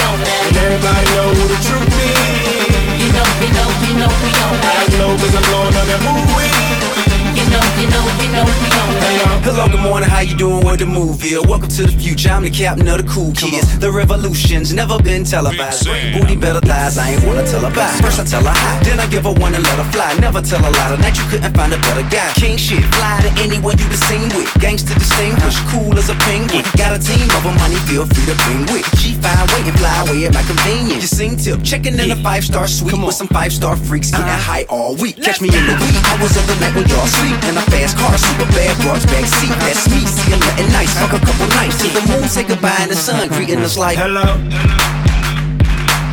Hello, 9.59 9.75
good 9.75 9.83
morning, 9.83 10.07
how 10.07 10.23
you 10.23 10.39
doing? 10.39 10.63
What 10.63 10.79
the 10.79 10.85
move 10.85 11.19
is? 11.19 11.35
Welcome 11.43 11.67
to 11.67 11.83
the 11.83 11.91
future, 11.91 12.31
I'm 12.31 12.47
the 12.47 12.49
captain 12.49 12.87
of 12.87 13.03
the 13.03 13.07
cool 13.11 13.35
kids. 13.35 13.67
The 13.77 13.91
revolution's 13.91 14.71
never 14.71 14.95
been 15.03 15.27
televised. 15.27 15.83
Booty 16.15 16.39
better 16.39 16.63
thighs, 16.63 16.97
I 16.97 17.11
ain't 17.11 17.27
wanna 17.27 17.43
tell 17.43 17.67
her 17.67 17.75
bye. 17.75 17.91
First 17.99 18.23
I 18.23 18.23
tell 18.23 18.39
her 18.39 18.55
hi, 18.55 18.79
then 18.87 19.03
I 19.03 19.07
give 19.11 19.27
her 19.27 19.35
one 19.35 19.51
and 19.51 19.59
let 19.67 19.75
her 19.75 19.91
fly. 19.91 20.15
Never 20.23 20.39
tell 20.39 20.63
a 20.63 20.71
lie, 20.71 20.95
tonight 20.95 21.11
you 21.19 21.27
couldn't 21.27 21.51
find 21.51 21.75
a 21.75 21.79
better 21.91 22.07
guy. 22.07 22.31
King 22.39 22.55
shit, 22.55 22.87
fly 22.95 23.19
to 23.19 23.31
anyone 23.43 23.75
you 23.75 23.83
been 23.91 23.99
seen 23.99 24.31
with. 24.31 24.47
Gangster 24.63 24.95
distinguished, 24.95 25.59
cool 25.75 25.91
as 25.99 26.07
a 26.07 26.15
penguin. 26.23 26.63
Got 26.79 26.95
a 26.95 26.99
team 27.03 27.27
of 27.35 27.43
money 27.59 27.75
feel 27.83 28.07
free 28.07 28.31
to 28.31 28.39
bring 28.47 28.63
with. 28.71 28.87
G5 28.95 29.27
waiting, 29.51 29.75
fly 29.75 29.91
away 30.07 30.23
at 30.23 30.31
my 30.39 30.43
convenience. 30.47 31.03
You 31.03 31.11
sing 31.11 31.35
tip, 31.35 31.59
checking 31.67 31.99
in 31.99 32.15
a 32.15 32.19
five 32.23 32.47
star 32.47 32.63
suite 32.63 32.95
with 32.95 33.11
some 33.11 33.27
five 33.27 33.51
star 33.51 33.75
freaks, 33.75 34.07
getting 34.07 34.23
high 34.23 34.63
all 34.71 34.95
week. 34.95 35.19
Catch 35.19 35.43
me 35.43 35.51
in 35.51 35.67
the 35.67 35.75
wee 35.83 35.99
hours 36.15 36.39
of 36.39 36.47
the 36.47 36.55
night 36.63 36.71
when 36.79 36.87
y'all 36.87 37.11
sleep. 37.11 37.35
In 37.51 37.59
a 37.59 37.65
fast 37.67 37.99
car, 37.99 38.15
super 38.15 38.47
bad 38.55 38.71
broads 38.87 39.03
back 39.03 39.27
seat. 39.27 39.48
That's 39.57 39.89
me, 39.89 40.05
see 40.05 40.33
I'm 40.33 40.39
nothing 40.39 40.71
nice. 40.71 40.93
Fuck 40.99 41.13
a 41.13 41.19
couple 41.25 41.47
nights 41.57 41.81
till 41.81 41.91
the 41.91 42.05
moon 42.07 42.27
say 42.29 42.43
goodbye 42.43 42.77
and 42.79 42.91
the 42.91 42.95
sun 42.95 43.27
greeting 43.29 43.59
us 43.59 43.77
like 43.77 43.97
Hello. 43.97 44.37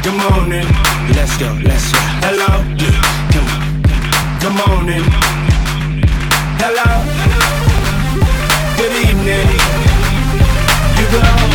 Good 0.03 0.17
morning. 0.17 0.67
Let's 1.15 1.37
go, 1.37 1.53
let's 1.63 1.93
go. 1.93 1.99
Hello. 2.25 2.51
Good 4.41 4.55
morning. 4.55 5.05
Hello. 6.63 6.89
Good 8.77 8.93
evening. 9.05 9.49
You 10.99 11.07
go. 11.11 11.46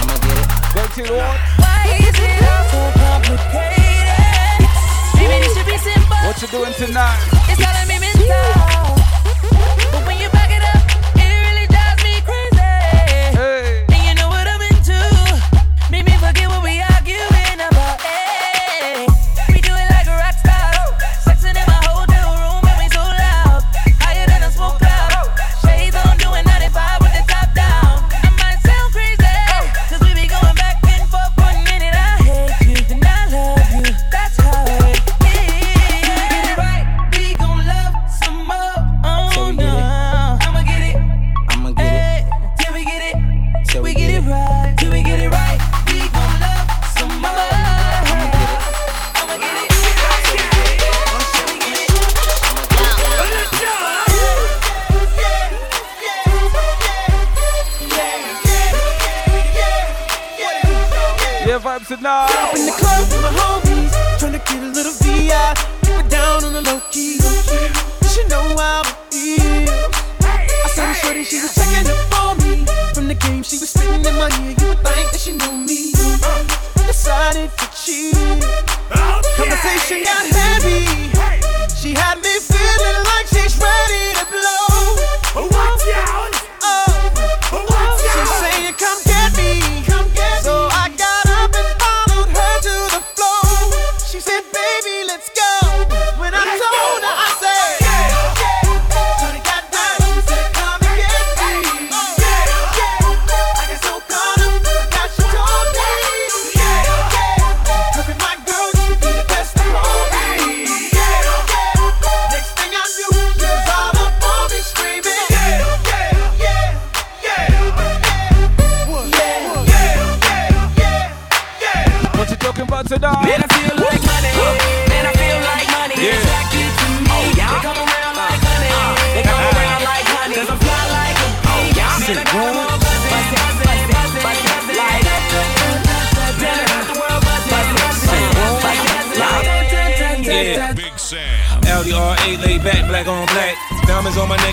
I'ma 0.00 0.16
get 0.24 0.36
it. 0.38 0.48
Back 0.74 0.90
to 0.94 1.02
the 1.02 1.14
one. 1.14 1.38
Why 1.62 1.82
is 2.00 2.16
it 2.16 2.42
all 2.44 2.64
so 2.72 2.80
complicated? 2.98 4.68
Maybe 5.14 5.36
this 5.44 5.54
should 5.54 5.66
be 5.66 5.78
simple. 5.78 6.16
What 6.26 6.40
you 6.42 6.48
doing 6.48 6.74
tonight? 6.74 7.20
It's 7.48 7.60
gotta 7.60 7.86
be 7.88 7.98
mental. 7.98 8.95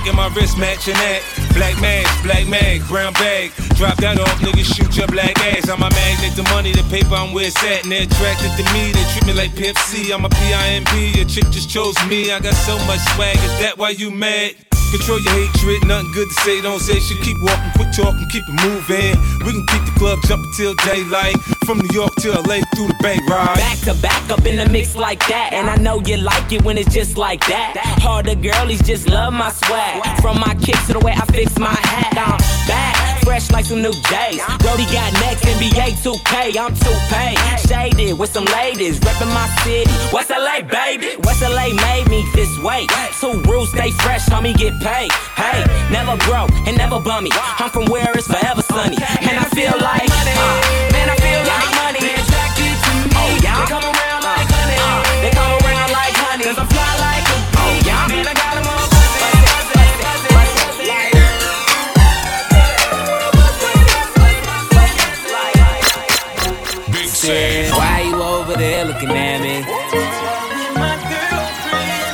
Diamonds 0.04 0.36
my 0.36 0.42
wrist 0.42 0.58
matching 0.58 1.00
that. 1.00 1.24
Black 1.56 1.80
mag, 1.80 2.04
black 2.24 2.44
mag, 2.48 2.84
brown 2.92 3.14
bag. 3.14 3.56
Drop 3.80 3.96
that 4.04 4.20
off, 4.20 4.36
niggas 4.44 4.68
shoot 4.76 4.92
your 4.98 5.08
black 5.08 5.32
ass. 5.56 5.70
I'm 5.70 5.80
a 5.80 5.90
magnet, 5.90 6.36
the 6.36 6.44
money, 6.52 6.74
the 6.74 6.84
paper, 6.92 7.16
I'm 7.16 7.32
where 7.32 7.48
it's 7.48 7.56
at. 7.64 7.84
And 7.84 7.92
they're 7.92 8.04
attracted 8.04 8.52
to 8.60 8.64
me, 8.76 8.92
they 8.92 9.04
treat 9.16 9.26
me 9.28 9.34
like 9.34 9.56
Pepsi. 9.56 10.12
I'm 10.12 10.26
a 10.26 10.30
PIMP, 10.30 11.16
your 11.16 11.24
chick 11.24 11.48
just 11.56 11.70
chose 11.70 11.96
me. 12.08 12.32
I 12.32 12.40
got 12.40 12.56
so 12.68 12.76
much 12.84 13.00
swag, 13.16 13.38
is 13.38 13.56
that 13.64 13.78
why 13.78 13.96
you 13.96 14.12
mad? 14.12 14.56
Control 14.92 15.24
your 15.24 15.34
hatred, 15.34 15.88
nothing 15.88 16.12
good 16.12 16.28
to 16.28 16.38
say, 16.44 16.60
don't 16.60 16.84
say 16.84 17.00
shit. 17.00 17.24
Keep 17.24 17.40
walking, 17.40 17.72
quit 17.80 17.90
talking, 17.96 18.28
keep 18.28 18.44
it 18.44 18.58
moving. 18.60 19.16
We 19.48 19.56
can 19.56 19.66
keep 19.72 19.84
the 19.88 19.96
club 19.96 20.20
jumping 20.28 20.52
till 20.60 20.76
daylight. 20.84 21.40
From 21.66 21.80
New 21.80 21.94
York 21.94 22.14
to 22.16 22.32
LA 22.32 22.60
through 22.76 22.88
the 22.88 22.98
Bay 23.02 23.18
Ride. 23.30 23.56
Back 23.56 23.80
to 23.88 23.94
back 24.02 24.30
up 24.30 24.46
in 24.46 24.58
the 24.58 24.68
mix 24.68 24.96
like 24.96 25.20
that. 25.28 25.52
And 25.54 25.70
I 25.70 25.78
know 25.78 26.02
you 26.06 26.18
like 26.18 26.52
it 26.52 26.62
when 26.64 26.78
it's 26.78 26.94
just 26.94 27.18
like 27.18 27.40
that. 27.48 27.80
Harder 28.04 28.36
girlies 28.36 28.82
just 28.84 29.08
love 29.08 29.32
my 29.32 29.50
swag. 29.50 30.04
From 30.22 30.40
my 30.40 30.56
kicks 30.56 30.86
to 30.88 30.94
the 30.94 31.00
way 31.00 31.14
I 31.14 31.26
fix 31.32 31.58
my 31.58 31.72
hat. 31.72 32.20
I'm 32.20 32.38
back, 32.68 33.24
fresh 33.24 33.50
like 33.52 33.64
some 33.64 33.82
new 33.82 33.94
J's. 33.94 34.44
Brody 34.60 34.84
got 34.92 35.14
next, 35.24 35.46
NBA 35.48 36.04
2K, 36.04 36.58
I'm 36.60 36.76
2Pay. 36.76 37.34
Shaded 37.64 38.20
with 38.20 38.32
some 38.32 38.46
ladies, 38.46 39.00
reppin' 39.00 39.32
my 39.34 39.48
city. 39.64 39.90
West 40.12 40.32
LA, 40.32 40.62
baby. 40.68 41.16
West 41.24 41.42
LA 41.42 41.72
made 41.72 42.10
me 42.10 42.28
this 42.36 42.52
way. 42.60 42.86
Two 43.22 43.40
rules, 43.48 43.72
stay 43.72 43.92
fresh, 44.04 44.26
homie, 44.28 44.56
get 44.58 44.76
paid. 44.84 45.12
Hey, 45.40 45.64
never 45.92 46.18
broke 46.28 46.52
and 46.68 46.78
never 46.78 47.00
bummy. 47.00 47.32
I'm 47.32 47.70
from 47.70 47.86
where 47.86 48.12
it's 48.16 48.28
forever 48.28 48.62
sunny. 48.62 48.98
And 49.24 49.40
I 49.40 49.48
feel 49.56 49.72
like, 49.80 50.12
uh, 50.12 50.92
man, 50.92 51.10
I 51.10 51.23
feel 51.44 51.54
like 51.54 51.70
money. 51.76 52.00
Attracted 52.16 52.74
to 52.84 52.92
me. 53.04 53.12
Oh, 53.16 53.40
yeah. 53.44 53.60
They 53.60 53.66
come 53.68 53.84
around 53.84 54.24
like 54.24 54.48
honey. 54.48 54.78
Uh. 54.80 55.04
They 55.22 55.32
come 55.32 55.52
around 55.60 55.92
like 55.92 56.16
honey. 56.16 56.44
Cause 56.44 56.58
I 56.58 56.66
fly 56.66 56.98
like 57.04 57.24
a 57.24 57.26
bee. 57.52 57.60
Oh, 57.60 57.88
yeah. 57.88 58.08
Man, 58.08 58.28
I 58.28 58.34
got 58.34 58.56
them 58.56 58.68
all 58.68 58.88
Big 66.92 67.08
Sam. 67.10 67.72
Why 67.72 68.02
you 68.08 68.22
over 68.22 68.56
there 68.56 68.86
looking 68.86 69.10
at 69.10 69.42
me? 69.42 69.64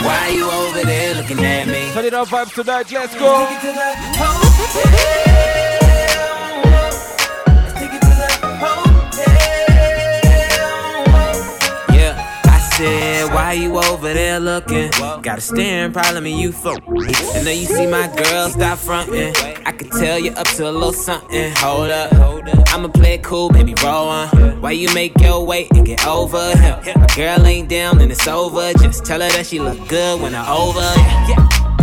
Why 0.06 0.28
you 0.30 0.50
over 0.50 0.84
there 0.86 1.16
looking 1.16 1.44
at 1.44 1.68
me? 1.68 1.92
Turn 1.94 2.06
it 2.06 2.14
up, 2.14 2.28
vibes 2.28 2.54
tonight. 2.54 2.92
Let's 2.92 3.16
go. 3.16 3.48
Why 13.50 13.54
you 13.54 13.76
over 13.80 14.14
there 14.14 14.40
looking? 14.40 14.92
Got 15.24 15.40
a 15.40 15.42
staring 15.42 15.92
problem 15.92 16.28
and 16.28 16.40
you 16.40 16.52
folk. 16.52 16.84
I 16.88 17.42
know 17.42 17.50
you 17.50 17.66
see 17.66 17.88
my 17.88 18.06
girl, 18.16 18.48
stop 18.50 18.78
fronting. 18.78 19.34
I 19.66 19.72
can 19.72 19.90
tell 19.90 20.20
you 20.20 20.32
up 20.34 20.46
to 20.50 20.70
a 20.70 20.72
little 20.72 20.94
something. 20.94 21.52
Hold 21.56 21.90
up, 21.90 22.14
I'ma 22.72 22.90
play 22.90 23.16
it 23.16 23.24
cool, 23.24 23.50
baby, 23.50 23.74
roll 23.84 24.08
on. 24.08 24.62
Why 24.62 24.72
you 24.74 24.94
make 24.94 25.20
your 25.20 25.44
way 25.44 25.68
and 25.72 25.84
get 25.84 26.06
over 26.06 26.56
him? 26.58 26.80
My 27.00 27.08
girl 27.16 27.44
ain't 27.48 27.70
down, 27.70 27.98
then 27.98 28.12
it's 28.12 28.28
over. 28.28 28.72
Just 28.74 29.04
tell 29.04 29.20
her 29.20 29.30
that 29.30 29.48
she 29.48 29.60
look 29.60 29.88
good 29.88 30.22
when 30.22 30.36
I 30.36 30.48
over. 30.48 30.80
Yeah. 30.80 31.69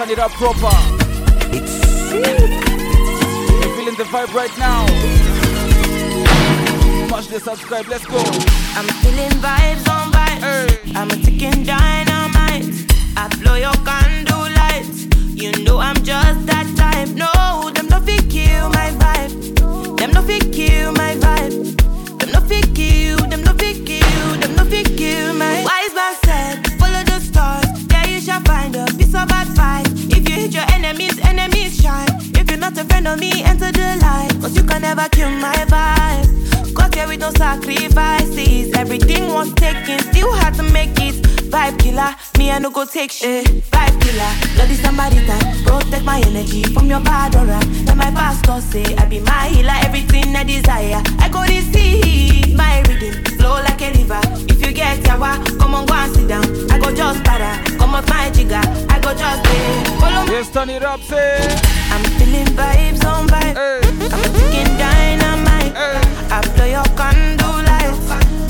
turn 0.00 0.10
it 0.10 0.18
up 0.18 0.30
proper. 0.32 0.74
You 1.52 1.60
feeling 3.76 3.96
the 3.96 4.04
vibe 4.08 4.32
right 4.32 4.56
now? 4.58 4.86
Smash 7.06 7.26
the 7.26 7.38
subscribe, 7.38 7.86
let's 7.86 8.06
go. 8.06 8.16
I'm 8.76 8.86
feeling 9.02 9.30
vibes 9.42 9.86
on 9.90 10.10
vibes. 10.10 10.96
I'm 10.96 11.10
a 11.10 11.16
ticking 11.16 11.64
dynamite. 11.64 12.64
I 13.14 13.28
blow 13.40 13.56
your 13.56 13.74
candle 13.84 14.48
lights. 14.60 15.06
You 15.34 15.52
know 15.64 15.78
I'm 15.78 15.96
just 15.96 16.46
that 16.46 16.66
type. 16.78 17.10
No, 17.10 17.70
them 17.70 17.88
no 17.88 18.00
fit 18.00 18.30
kill 18.30 18.70
my 18.70 18.90
vibe. 19.00 19.98
Them 19.98 20.12
no 20.12 20.22
fit 20.22 20.50
kill 20.50 20.92
my 20.92 21.14
vibe. 21.16 21.76
Them 22.18 22.30
no 22.32 22.40
fit 22.40 22.74
kill. 22.74 23.18
Them 23.18 23.42
no 23.42 23.52
fit 23.52 23.84
kill. 23.84 24.36
Them 24.40 24.56
no 24.56 24.64
fit 24.64 24.96
kill 24.96 25.34
my. 25.34 25.62
Wise 25.62 25.79
of 33.12 33.18
me, 33.18 33.42
enter 33.42 33.72
the 33.72 33.98
light. 34.02 34.30
Cause 34.40 34.56
you 34.56 34.64
can 34.64 34.82
never 34.82 35.08
kill 35.08 35.30
my 35.30 35.54
vibe. 35.66 36.74
Got 36.74 36.94
here 36.94 37.08
with 37.08 37.20
no 37.20 37.30
sacrifices. 37.30 38.69
Everything 38.80 39.28
was 39.34 39.52
taken, 39.52 39.98
still 39.98 40.32
had 40.32 40.54
to 40.54 40.62
make 40.62 40.98
it. 40.98 41.14
Vibe 41.52 41.78
killer, 41.78 42.16
me 42.38 42.50
I 42.50 42.58
no 42.58 42.70
go 42.70 42.86
take 42.86 43.12
shit. 43.12 43.44
Vibe 43.70 44.00
killer, 44.00 44.32
bloody 44.54 44.74
somebody 44.74 45.20
time. 45.26 45.64
Protect 45.64 46.02
my 46.02 46.18
energy 46.24 46.62
from 46.62 46.86
your 46.86 47.00
bad 47.00 47.36
aura. 47.36 47.60
Then 47.84 47.98
my 47.98 48.10
pastor 48.10 48.58
say 48.62 48.96
I 48.96 49.04
be 49.04 49.20
my 49.20 49.48
healer, 49.48 49.76
everything 49.84 50.34
I 50.34 50.44
desire. 50.44 51.02
I 51.18 51.28
go 51.28 51.42
receive 51.42 52.56
my 52.56 52.80
rhythm, 52.88 53.22
flow 53.36 53.60
like 53.68 53.82
a 53.82 53.92
river. 53.92 54.20
If 54.48 54.64
you 54.64 54.72
get 54.72 55.00
yawa, 55.04 55.36
come 55.58 55.74
on 55.74 55.84
go 55.84 55.92
and 55.92 56.14
sit 56.14 56.28
down. 56.28 56.44
I 56.72 56.78
go 56.78 56.90
just 56.94 57.22
para, 57.22 57.62
come 57.76 57.94
up 57.94 58.08
my 58.08 58.30
jigger. 58.30 58.64
I 58.88 58.98
go 59.02 59.12
just 59.12 59.44
pay. 59.44 60.00
Follow 60.00 60.24
me. 60.24 60.32
Yes, 60.32 60.50
turn 60.50 60.70
it 60.70 60.82
up, 60.82 61.00
say. 61.02 61.36
I'm 61.92 62.02
feeling 62.16 62.48
vibes 62.56 63.04
on 63.04 63.28
vibes. 63.28 64.10
I'm 64.10 64.24
a 64.24 64.28
ticking 64.32 64.72
dynamite. 64.78 65.76
I 66.32 66.40
blow 66.56 66.64
your 66.64 66.84
lights. 66.96 67.19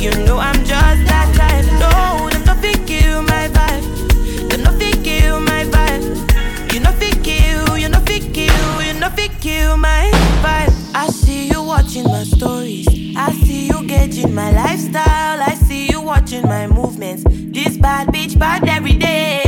You 0.00 0.10
know 0.24 0.38
I'm 0.38 0.56
just 0.64 1.04
that 1.10 1.28
type. 1.36 1.66
No, 1.78 2.30
them 2.30 2.44
no 2.46 2.54
fit 2.62 2.86
kill 2.86 3.20
my 3.22 3.48
vibe. 3.48 4.48
Them 4.48 4.62
no 4.62 4.72
fit 4.78 5.04
kill 5.04 5.40
my 5.40 5.64
vibe. 5.64 6.72
You 6.72 6.80
no 6.80 6.90
fit 6.92 7.22
kill, 7.22 7.76
you 7.76 7.88
no 7.90 8.00
fit 8.00 8.32
kill, 8.32 8.82
you 8.82 8.94
no 8.94 9.10
fit 9.10 9.30
kill 9.40 9.76
my 9.76 10.10
vibe. 10.42 10.72
I 10.94 11.08
see 11.08 11.48
you 11.48 11.62
watching 11.62 12.04
my 12.04 12.24
stories. 12.24 12.88
I 13.14 13.32
see 13.44 13.66
you 13.66 13.86
gauging 13.86 14.34
my 14.34 14.50
lifestyle. 14.52 15.42
I 15.42 15.54
see 15.66 15.88
you 15.90 16.00
watching 16.00 16.46
my 16.46 16.66
movements. 16.66 17.24
This 17.26 17.76
bad 17.76 18.08
bitch 18.08 18.38
bad 18.38 18.66
every 18.68 18.94
day. 18.94 19.42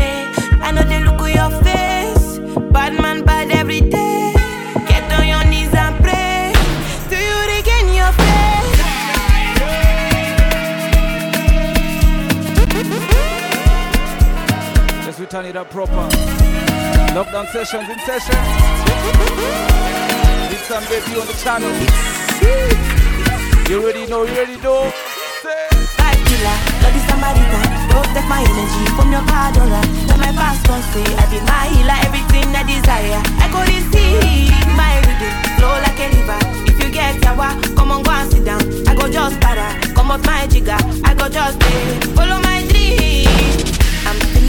I 0.60 0.70
know 0.72 0.82
they 0.82 1.00
look 1.02 1.20
at 1.22 1.34
your 1.34 1.62
face. 1.62 2.38
Bad 2.72 3.00
man 3.00 3.11
turn 15.32 15.46
it 15.46 15.56
up 15.56 15.70
proper. 15.70 16.04
Lockdown 17.16 17.48
sessions 17.48 17.88
in 17.88 17.98
session. 18.04 18.36
Big 20.52 20.60
Sam 20.68 20.84
baby 20.92 21.16
on 21.16 21.24
the 21.24 21.32
channel. 21.40 21.72
You 23.64 23.80
already 23.80 24.04
know, 24.12 24.24
you 24.28 24.36
already 24.36 24.60
know. 24.60 24.92
Fight 25.96 26.20
killer, 26.28 26.56
bloody 26.84 27.00
Samaritan. 27.08 27.64
Don't 27.88 28.12
take 28.12 28.28
my 28.28 28.44
energy 28.44 28.84
from 28.92 29.08
your 29.08 29.24
card, 29.24 29.56
alright. 29.56 29.88
Let 30.12 30.18
my 30.20 30.32
past 30.36 30.68
gon' 30.68 30.84
say 30.92 31.08
I 31.16 31.24
be 31.32 31.40
my 31.48 31.64
healer, 31.72 31.96
everything 32.04 32.52
I 32.52 32.68
desire. 32.68 33.22
I 33.40 33.48
go 33.48 33.64
to 33.64 33.78
see 33.88 34.52
my 34.76 35.00
rhythm, 35.00 35.32
flow 35.56 35.80
like 35.80 35.96
a 35.96 36.12
river. 36.12 36.40
If 36.68 36.76
you 36.76 36.92
get 36.92 37.16
yawa, 37.24 37.56
come 37.74 37.90
on, 37.90 38.02
go 38.02 38.10
and 38.10 38.30
sit 38.30 38.44
down. 38.44 38.60
I 38.86 38.94
go 38.94 39.08
just 39.08 39.40
para, 39.40 39.80
come 39.94 40.10
out 40.10 40.26
my 40.26 40.46
jigger. 40.48 40.76
I 41.08 41.14
go 41.16 41.30
just 41.30 41.58
pay, 41.58 42.00
follow 42.12 42.36
my 42.44 42.68
dream. 42.68 43.71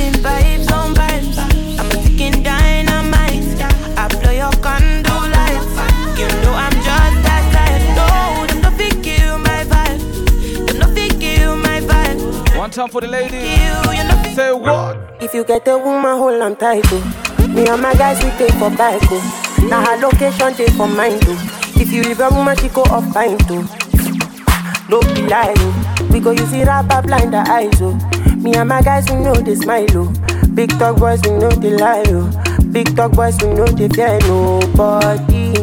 I'm 0.03 0.11
feeling 0.11 0.23
vibes 0.23 0.71
on 0.71 0.93
vibes. 0.95 1.37
I'm 1.79 1.87
a 1.89 2.03
ticking 2.03 2.43
dynamite. 2.43 3.61
I 3.97 4.07
blow 4.09 4.31
your 4.31 4.51
candle 4.61 5.29
lights. 5.31 6.19
You 6.19 6.27
know 6.43 6.53
I'm 6.53 6.73
just 6.73 7.17
that 7.23 7.43
type. 7.55 7.83
No, 7.95 8.45
them 8.47 8.61
no 8.61 8.71
fit 8.77 9.01
kill 9.01 9.37
my 9.39 9.63
vibe. 9.63 10.67
Them 10.67 10.79
no 10.79 10.87
fit 10.93 11.19
kill 11.21 11.55
my 11.55 11.79
vibe. 11.79 12.57
One 12.57 12.69
time 12.71 12.89
for 12.89 12.99
the 12.99 13.07
ladies. 13.07 13.31
You, 13.43 13.91
you 13.93 14.03
know. 14.03 14.33
Say 14.35 14.51
what? 14.51 14.97
If 15.21 15.33
you 15.33 15.45
get 15.45 15.65
a 15.69 15.77
woman, 15.77 16.17
hold 16.17 16.41
on 16.41 16.55
tight, 16.57 16.83
oh. 16.87 17.47
Me 17.47 17.65
and 17.67 17.81
my 17.81 17.93
guys, 17.93 18.21
we 18.21 18.29
take 18.31 18.51
for 18.55 18.69
bike, 18.71 18.99
oh. 19.03 19.67
Now 19.69 19.85
her 19.85 19.97
location, 20.01 20.53
take 20.53 20.71
for 20.71 20.87
mine, 20.87 21.17
too. 21.21 21.35
Oh. 21.37 21.71
If 21.79 21.93
you 21.93 22.03
leave 22.03 22.19
a 22.19 22.29
woman, 22.29 22.57
she 22.57 22.67
go 22.67 22.81
off 22.83 23.07
fine, 23.13 23.37
too. 23.37 23.63
Oh. 23.63 24.85
Don't 24.89 25.15
be 25.15 25.21
lying, 25.21 25.55
oh. 25.59 25.92
We 26.13 26.19
go 26.19 26.31
use 26.31 26.53
it 26.53 26.67
rapper 26.67 27.01
blind 27.01 27.33
the 27.33 27.39
eyes, 27.49 27.81
oh. 27.81 27.95
Me 28.37 28.53
and 28.53 28.69
my 28.69 28.81
guys, 28.81 29.09
we 29.09 29.15
know 29.17 29.33
they 29.33 29.55
smile, 29.55 29.85
oh. 29.97 30.13
Big 30.53 30.69
talk 30.77 30.97
boys, 30.97 31.19
we 31.23 31.31
know 31.31 31.49
they 31.49 31.75
lie, 31.75 32.03
oh. 32.07 32.31
Big 32.71 32.95
talk 32.95 33.13
boys, 33.13 33.35
we 33.41 33.49
know 33.53 33.65
they 33.65 33.89
fear 33.89 34.19
nobody. 34.27 35.55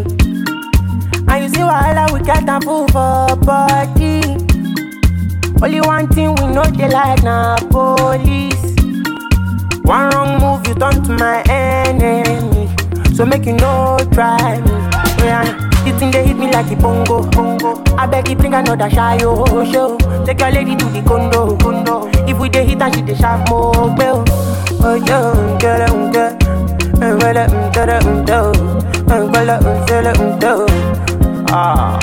And 1.28 1.44
you 1.44 1.48
see 1.50 1.60
wahala, 1.62 2.10
we 2.12 2.20
got 2.26 2.48
a 2.48 2.60
fool 2.64 2.88
for 2.88 3.36
body. 3.46 4.20
Only 5.62 5.80
one 5.82 6.08
thing 6.08 6.34
we 6.34 6.46
know 6.48 6.64
they 6.64 6.88
like 6.88 7.22
na 7.22 7.56
police. 7.70 8.74
One 9.84 10.10
wrong 10.10 10.40
move, 10.40 10.66
you 10.66 10.74
turn 10.74 11.02
to 11.04 11.12
my 11.16 11.42
enemy. 11.48 12.68
So 13.14 13.24
make 13.24 13.44
you 13.46 13.52
no 13.52 13.98
try 14.12 14.60
me. 14.60 14.70
Yeah, 15.22 15.69
the 15.90 15.98
thing 15.98 16.10
they 16.10 16.26
hit 16.26 16.36
me 16.36 16.50
like 16.50 16.70
a 16.70 16.76
bongo, 16.76 17.22
bongo. 17.30 17.82
I 17.96 18.06
beg 18.06 18.28
you 18.28 18.36
bring 18.36 18.54
another 18.54 18.88
shy 18.90 19.18
oh 19.22 19.64
show. 19.72 19.96
Take 20.24 20.40
your 20.40 20.50
lady 20.50 20.76
to 20.76 20.84
the 20.86 21.02
condo, 21.02 21.56
condo. 21.58 22.08
If 22.28 22.38
we 22.38 22.48
dey 22.48 22.64
hit 22.66 22.82
and 22.82 22.94
she 22.94 23.02
dey 23.02 23.14
sharp 23.14 23.48
more, 23.48 23.72
well. 23.96 24.24
Oh 24.82 24.94
yo, 24.94 25.58
get 25.58 25.80
it, 25.82 25.90
um, 25.90 26.10
get. 26.12 26.42
Well, 27.00 27.38
um, 27.38 27.72
get 27.72 27.88
it, 27.88 28.04
um, 28.04 28.24
do. 28.24 28.52
Well, 29.06 29.50
um, 29.50 29.86
get 29.86 30.06
it, 30.06 30.18
um, 30.18 30.38
do. 30.38 30.66
Ah. 31.52 31.98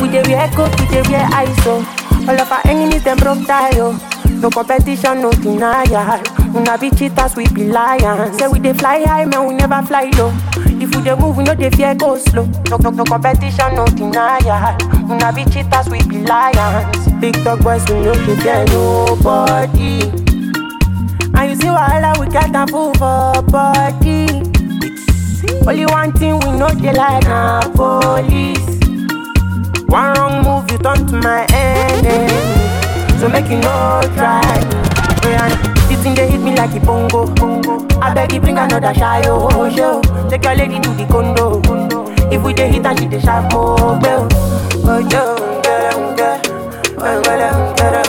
We 0.00 0.08
dey 0.08 0.22
wear 0.28 0.48
coat, 0.56 0.72
we 0.80 0.86
dey 0.88 1.02
wear 1.10 1.26
ISO. 1.42 1.84
All 2.28 2.40
of 2.40 2.52
our 2.52 2.60
enemies 2.66 3.02
them 3.04 3.16
broke 3.18 3.44
tie 3.46 3.72
oh. 3.80 3.98
No 4.42 4.50
competition, 4.50 5.20
no 5.22 5.30
denial. 5.30 6.20
Una 6.54 6.76
be 6.76 6.90
cheaters, 6.90 7.36
we 7.36 7.46
be 7.48 7.68
lions. 7.68 8.36
Say 8.38 8.48
we 8.48 8.58
dey 8.58 8.72
fly 8.72 9.04
high, 9.04 9.24
man, 9.24 9.46
we 9.46 9.54
never 9.54 9.80
fly 9.86 10.10
low. 10.18 10.32
If 10.82 10.94
we 10.96 11.02
dey 11.02 11.14
move, 11.14 11.36
we 11.36 11.44
no 11.44 11.54
dey 11.54 11.70
fear 11.70 11.94
go 11.94 12.16
slow. 12.18 12.44
No, 12.68 12.76
no, 12.78 12.90
no 12.90 13.04
competition, 13.04 13.74
no 13.76 13.84
denial. 13.86 14.76
Una 15.08 15.32
be 15.32 15.44
cheaters, 15.44 15.88
we 15.88 16.02
be 16.08 16.24
lions. 16.24 17.08
Big 17.20 17.34
dog 17.44 17.62
boys, 17.62 17.84
we 17.88 18.00
no 18.00 18.12
dey 18.14 18.36
fear 18.42 18.64
nobody. 18.66 20.02
And 21.34 21.50
you 21.50 21.56
see 21.56 21.68
wahala, 21.68 22.18
we 22.18 22.26
got 22.26 22.54
a 22.54 22.66
fool 22.70 22.92
for 22.94 23.42
body. 23.42 24.26
Only 25.66 25.86
one 25.86 26.12
thing 26.14 26.34
we 26.40 26.50
know 26.58 26.68
they 26.68 26.92
like 26.92 27.22
na 27.24 27.60
police. 27.70 28.58
One 29.86 30.14
wrong 30.14 30.42
move, 30.42 30.70
you 30.70 30.78
turn 30.78 31.06
to 31.06 31.16
my 31.22 31.46
enemy. 31.52 32.61
So 33.22 33.28
make 33.28 33.46
you 33.48 33.58
no 33.58 34.00
try. 34.16 34.42
This 35.88 36.02
thing 36.02 36.14
they 36.16 36.28
hit 36.28 36.40
me 36.40 36.56
like 36.56 36.74
a 36.74 36.80
bongo. 36.80 37.32
I 38.00 38.12
beg 38.12 38.32
you 38.32 38.40
bring 38.40 38.58
another 38.58 38.92
shy 38.94 39.22
oh 39.26 39.70
show. 39.70 40.00
Take 40.28 40.42
your 40.42 40.56
lady 40.56 40.80
to 40.80 40.88
the 40.90 41.06
condo. 41.06 41.62
If 42.32 42.42
we 42.42 42.52
dey 42.52 42.72
hit 42.72 42.84
and 42.84 42.98
she 42.98 43.06
dey 43.06 43.20
sharp 43.20 43.52
more 43.52 43.76
well. 44.02 44.26
Oh 44.84 44.98
yo, 44.98 45.36
get 45.62 45.94
em, 45.94 46.16
get. 46.16 46.48
Oh, 46.98 47.22
get 47.22 47.40
em, 47.40 48.01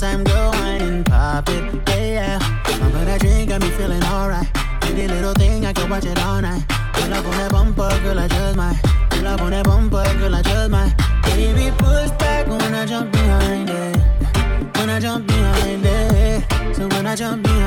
time, 0.00 0.24
go 0.24 0.50
wine 0.54 0.80
and 0.80 1.06
pop 1.06 1.46
it. 1.50 1.62
Yeah, 1.88 2.38
yeah. 2.38 2.90
Brother 2.90 3.18
drink 3.18 3.50
got 3.50 3.60
me 3.60 3.68
feeling 3.70 4.02
alright. 4.04 4.48
Pretty 4.80 5.06
little 5.06 5.34
thing, 5.34 5.66
I 5.66 5.74
can 5.74 5.90
watch 5.90 6.06
it 6.06 6.18
all 6.20 6.40
night. 6.40 6.64
Pull 6.94 7.12
up 7.12 7.26
on 7.26 7.32
that 7.32 7.52
bumper, 7.52 7.90
girl, 8.02 8.18
I 8.18 8.26
just 8.26 8.56
might. 8.56 8.80
Pull 9.10 9.26
up 9.26 9.42
on 9.42 9.50
that 9.50 9.66
bumper, 9.66 10.04
girl, 10.18 10.34
I 10.34 10.40
just 10.40 10.70
might. 10.70 10.94
Baby, 11.24 11.70
push 11.76 12.10
back 12.18 12.46
when 12.46 12.74
I 12.74 12.86
jump 12.86 13.12
behind 13.12 13.68
it. 13.68 13.96
When 14.78 14.88
I 14.88 15.00
jump 15.00 15.26
behind 15.26 15.84
it. 15.84 16.44
So 16.74 16.88
when 16.88 17.06
I 17.06 17.14
jump 17.14 17.42
behind 17.42 17.59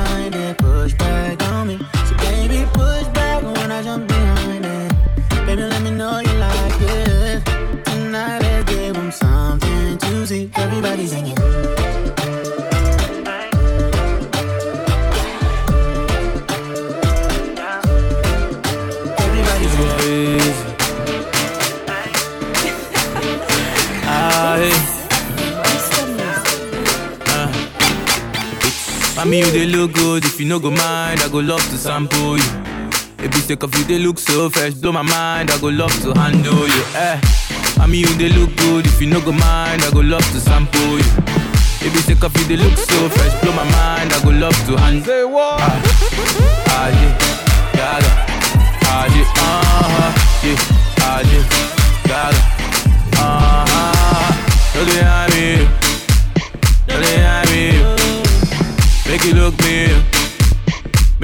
Mommy, 29.34 29.46
you 29.46 29.50
they 29.52 29.66
look 29.66 29.94
good. 29.94 30.24
If 30.24 30.38
you 30.38 30.46
no 30.46 30.60
go 30.60 30.70
mind, 30.70 31.20
I 31.20 31.28
go 31.28 31.38
love 31.38 31.60
to 31.70 31.76
sample 31.76 32.38
you. 32.38 32.44
If 33.18 33.50
you 33.50 33.56
of 33.60 33.74
you, 33.76 33.84
they 33.84 33.98
look 33.98 34.16
so 34.18 34.48
fresh. 34.48 34.74
Blow 34.74 34.92
my 34.92 35.02
mind, 35.02 35.50
I 35.50 35.58
go 35.58 35.68
love 35.70 35.92
to 36.02 36.14
handle 36.14 36.68
you. 36.68 36.84
Eh. 36.94 37.20
Mommy, 37.76 37.98
you 37.98 38.14
they 38.14 38.28
look 38.28 38.54
good. 38.58 38.86
If 38.86 39.00
you 39.00 39.08
no 39.08 39.20
go 39.20 39.32
mind, 39.32 39.82
I 39.82 39.90
go 39.90 40.00
love 40.02 40.22
to 40.30 40.38
sample 40.40 40.80
you. 40.80 41.10
If 41.82 41.92
you 41.94 42.02
sick 42.06 42.22
of 42.22 42.36
you, 42.36 42.44
they 42.44 42.56
look 42.56 42.78
so 42.78 43.08
fresh. 43.08 43.34
Blow 43.42 43.52
my 43.54 43.64
mind, 43.64 44.12
I 44.12 44.22
go 44.22 44.30
love 44.30 44.54
to 44.68 44.76
handle. 44.76 45.04
Say 45.04 45.24
what? 45.24 45.58
Ah, 45.58 45.82
ah 46.68 46.88
yeah, 46.94 47.18
yeah, 47.74 47.98
yeah. 48.04 48.86
ah 48.86 49.06
yeah, 49.16 49.26
uh-huh, 49.34 50.46
yeah, 50.46 51.00
ah 51.00 51.20
yeah, 51.26 52.06
yeah, 52.06 52.30
yeah. 52.30 52.53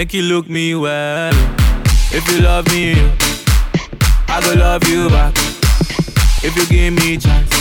Make 0.00 0.14
you 0.14 0.22
look 0.22 0.48
me 0.48 0.74
well. 0.74 1.30
If 2.10 2.26
you 2.32 2.40
love 2.40 2.66
me, 2.72 2.94
I 4.28 4.40
go 4.40 4.54
love 4.58 4.82
you 4.88 5.10
back. 5.10 5.34
If 6.42 6.56
you 6.56 6.64
give 6.72 6.94
me 6.94 7.18
chance, 7.18 7.52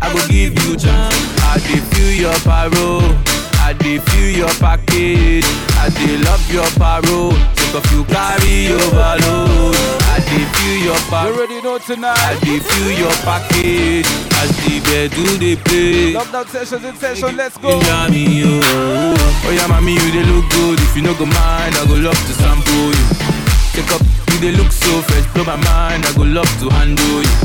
I 0.00 0.08
go 0.14 0.26
give 0.26 0.54
you 0.64 0.74
chance. 0.74 1.20
I 1.44 1.58
dey 1.68 1.80
feel 1.92 2.12
your 2.24 2.38
parole, 2.48 3.12
I 3.60 3.74
dey 3.78 3.98
feel 3.98 4.30
your 4.40 4.54
package, 4.56 5.44
I 5.84 5.90
dey 5.92 6.16
love 6.24 6.44
your 6.50 6.64
parole. 6.80 7.36
Take 7.54 7.74
off 7.76 7.92
you 7.92 8.04
carry 8.08 8.72
overload. 8.72 9.76
I 10.16 10.18
dey 10.24 10.44
feel 10.56 10.78
your 10.88 10.96
You 10.96 11.10
parole. 11.10 11.34
already 11.34 11.60
know 11.60 11.76
tonight. 11.78 12.16
I 12.18 12.40
dey 12.40 12.58
feel 12.58 12.90
your 13.04 13.12
package 13.28 14.06
as 14.40 14.50
the 14.64 14.80
bed 14.88 15.10
do 15.12 15.38
dey 15.38 15.56
play. 15.56 16.14
Love 16.14 16.32
that 16.32 16.48
sessions 16.48 16.84
in 16.84 16.96
session. 16.96 17.36
Let's 17.36 17.58
go. 17.58 17.68
Oh. 17.84 19.14
oh 19.46 19.50
yeah, 19.52 19.66
mommy, 19.68 19.92
you 19.92 20.10
they 20.10 20.24
look 20.24 20.33
good. 20.54 20.78
If 20.80 20.96
you 20.96 21.02
no 21.02 21.14
go 21.14 21.26
mind, 21.26 21.74
I 21.76 21.84
go 21.86 21.94
love 21.98 22.16
to 22.16 22.32
sample 22.32 22.90
you. 22.94 23.06
Take 23.74 23.90
up, 23.90 24.02
you 24.30 24.38
they 24.38 24.52
look 24.54 24.70
so 24.72 25.02
fresh, 25.02 25.26
blow 25.34 25.44
my 25.44 25.56
mind. 25.56 26.06
I 26.06 26.12
go 26.14 26.22
love 26.22 26.50
to 26.62 26.70
handle 26.70 27.22
you. 27.22 27.36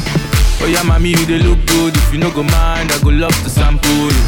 Oh 0.62 0.68
yeah, 0.68 0.84
mommy, 0.84 1.10
you 1.10 1.26
they 1.26 1.40
look 1.40 1.60
good. 1.66 1.96
If 1.96 2.14
you 2.14 2.20
no 2.20 2.30
go 2.32 2.44
mind, 2.44 2.92
I 2.92 3.00
go 3.02 3.10
love 3.10 3.36
to 3.44 3.50
sample 3.50 3.90
you. 3.90 4.24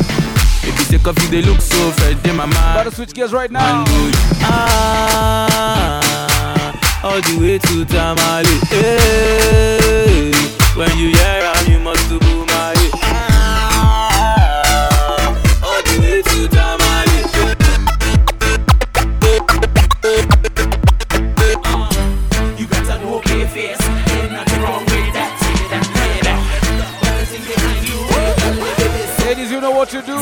If 0.63 0.77
you 0.79 0.85
take 0.97 1.07
off, 1.07 1.17
you 1.21 1.29
they 1.29 1.41
look 1.41 1.61
so 1.61 1.91
fresh, 1.91 2.15
then 2.23 2.35
my 2.37 2.45
mind. 2.45 2.75
Gotta 2.77 2.91
switch 2.91 3.13
gears 3.13 3.33
right 3.33 3.51
now. 3.51 3.83
Handle 3.85 4.07
you. 4.09 4.15
Ah, 5.43 6.01
all 7.03 7.21
the 7.21 7.35
way 7.41 7.57
to 7.59 7.85
Tamale. 7.85 8.57
Hey, 8.69 10.31
when 10.75 10.91
you 10.97 11.09
hear 11.09 11.41
am, 11.53 11.65
you 11.71 11.79
You 29.91 29.99
to 29.99 30.07
do. 30.07 30.15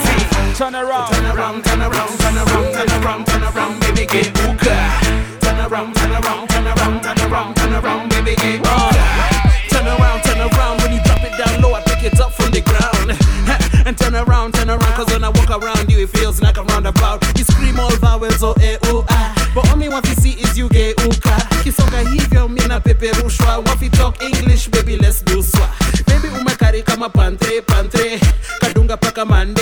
Turn 0.56 0.74
around. 0.74 1.14
Turn 1.14 1.26
around, 1.26 1.64
turn 1.64 1.82
around, 1.82 2.18
turn 2.18 2.38
around, 2.38 2.74
turn 2.74 3.04
around, 3.04 3.26
turn 3.28 3.44
around, 3.44 3.80
baby, 3.82 4.06
get 4.08 4.36
hookah. 4.36 5.40
Turn 5.42 5.60
around, 5.60 5.96
turn 5.96 6.12
around, 6.12 6.50
turn 6.50 6.66
around, 6.66 7.04
turn 7.04 7.32
around, 7.32 7.56
turn 7.56 7.74
around, 7.76 8.10
baby, 8.10 8.36
get 8.36 8.66
hookah. 8.66 9.70
Turn 9.70 9.86
around, 9.86 10.24
turn 10.24 10.42
around, 10.42 10.82
when 10.82 10.94
you 10.94 11.04
drop 11.04 11.22
it 11.22 11.38
down 11.38 11.62
low, 11.62 11.76
I 11.76 11.82
pick 11.84 12.04
it 12.04 12.20
up 12.20 12.34
from 12.34 12.50
the 12.50 12.62
ground. 12.62 13.14
And 13.86 13.96
turn 13.96 14.16
around, 14.16 14.56
turn 14.56 14.72
around, 14.72 14.94
cause 14.96 15.08
when 15.14 15.24
I 15.24 15.30
walk 15.30 15.52
around 15.52 15.92
you, 15.92 16.00
it 16.00 16.10
feels 16.10 16.42
like 16.42 16.58
a 16.58 16.64
roundabout. 16.64 17.22
You 17.38 17.44
scream 17.44 17.80
all 17.80 17.96
vowels, 17.98 18.42
oh, 18.42 18.56
eh, 18.62 18.78
oh, 18.86 19.06
ah. 19.10 19.52
But 19.54 19.76
me 19.78 19.88
want 19.88 20.06
to 20.06 20.16
see 20.20 20.32
is 20.32 20.58
you 20.58 20.68
get 20.70 21.00
hookah. 21.00 21.46
Kisoka 21.64 22.02
hivyo, 22.10 22.48
mina 22.50 22.80
peperushwa. 22.80 23.64
To 23.80 23.90
talk 23.90 24.22
English, 24.22 24.68
baby, 24.70 24.98
let's 24.98 25.22
do 25.22 25.42
swa. 25.42 25.68
Baby, 26.06 26.28
umekari 26.40 26.84
kama 26.84 27.10
pantre, 27.10 27.62
pantre. 27.62 28.20
Kadunga 28.60 28.98
paka 29.00 29.26
mande. 29.26 29.59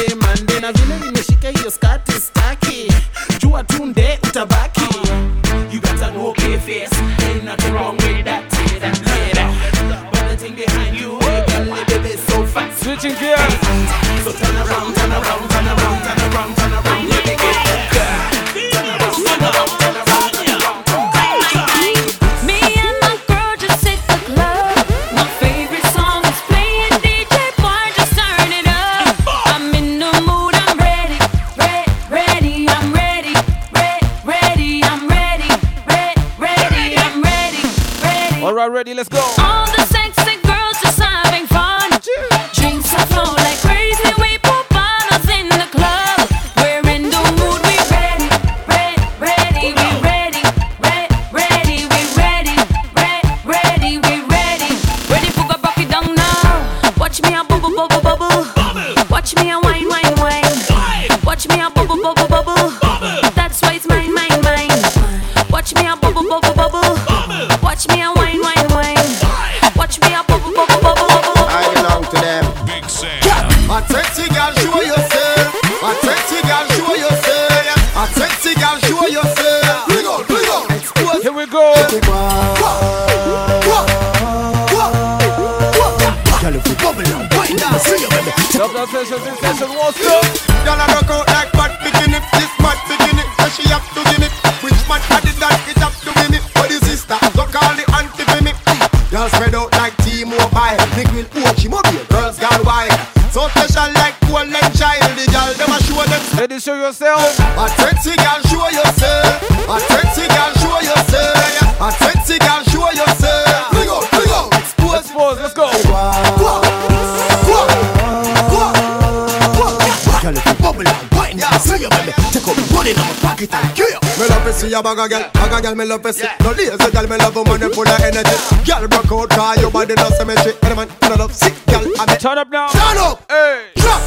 A 124.78 124.84
bag 124.84 124.99
of 124.99 125.09
girl, 125.09 125.30
bag 125.34 125.53
of 125.53 125.61
girl, 125.63 125.75
me 125.75 125.86
love 125.86 126.01
to 126.03 126.13
see. 126.13 126.28
No 126.41 126.51
lazy 126.51 126.91
girl, 126.91 127.07
me 127.07 127.17
love 127.17 127.36
a 127.36 127.43
man 127.45 127.71
full 127.73 127.88
of 127.88 128.01
energy. 128.01 128.38
Girl, 128.65 128.88
broke 128.88 129.11
out, 129.11 129.30
cause 129.30 129.61
your 129.61 129.71
body 129.71 129.95
no 129.95 130.09
symmetry. 130.09 130.53
Any 130.63 130.75
man, 130.75 130.89
I 131.01 131.15
love 131.15 131.34
sick 131.34 131.53
girl, 131.65 131.82
I 131.99 132.05
mean. 132.05 132.17
Turn 132.17 132.38
up 132.38 132.49
now. 132.49 132.69
Turn 132.69 132.97
up. 132.97 133.23
Hey. 133.30 133.71
Drop. 133.75 134.01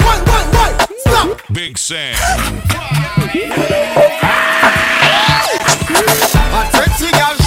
One, 0.00 0.24
one, 0.24 0.48
one. 0.54 0.74
Stop. 0.98 1.40
Big 1.52 1.76
Sam. 1.76 2.14
A 6.54 6.70
sexy 6.72 7.10
girl, 7.12 7.41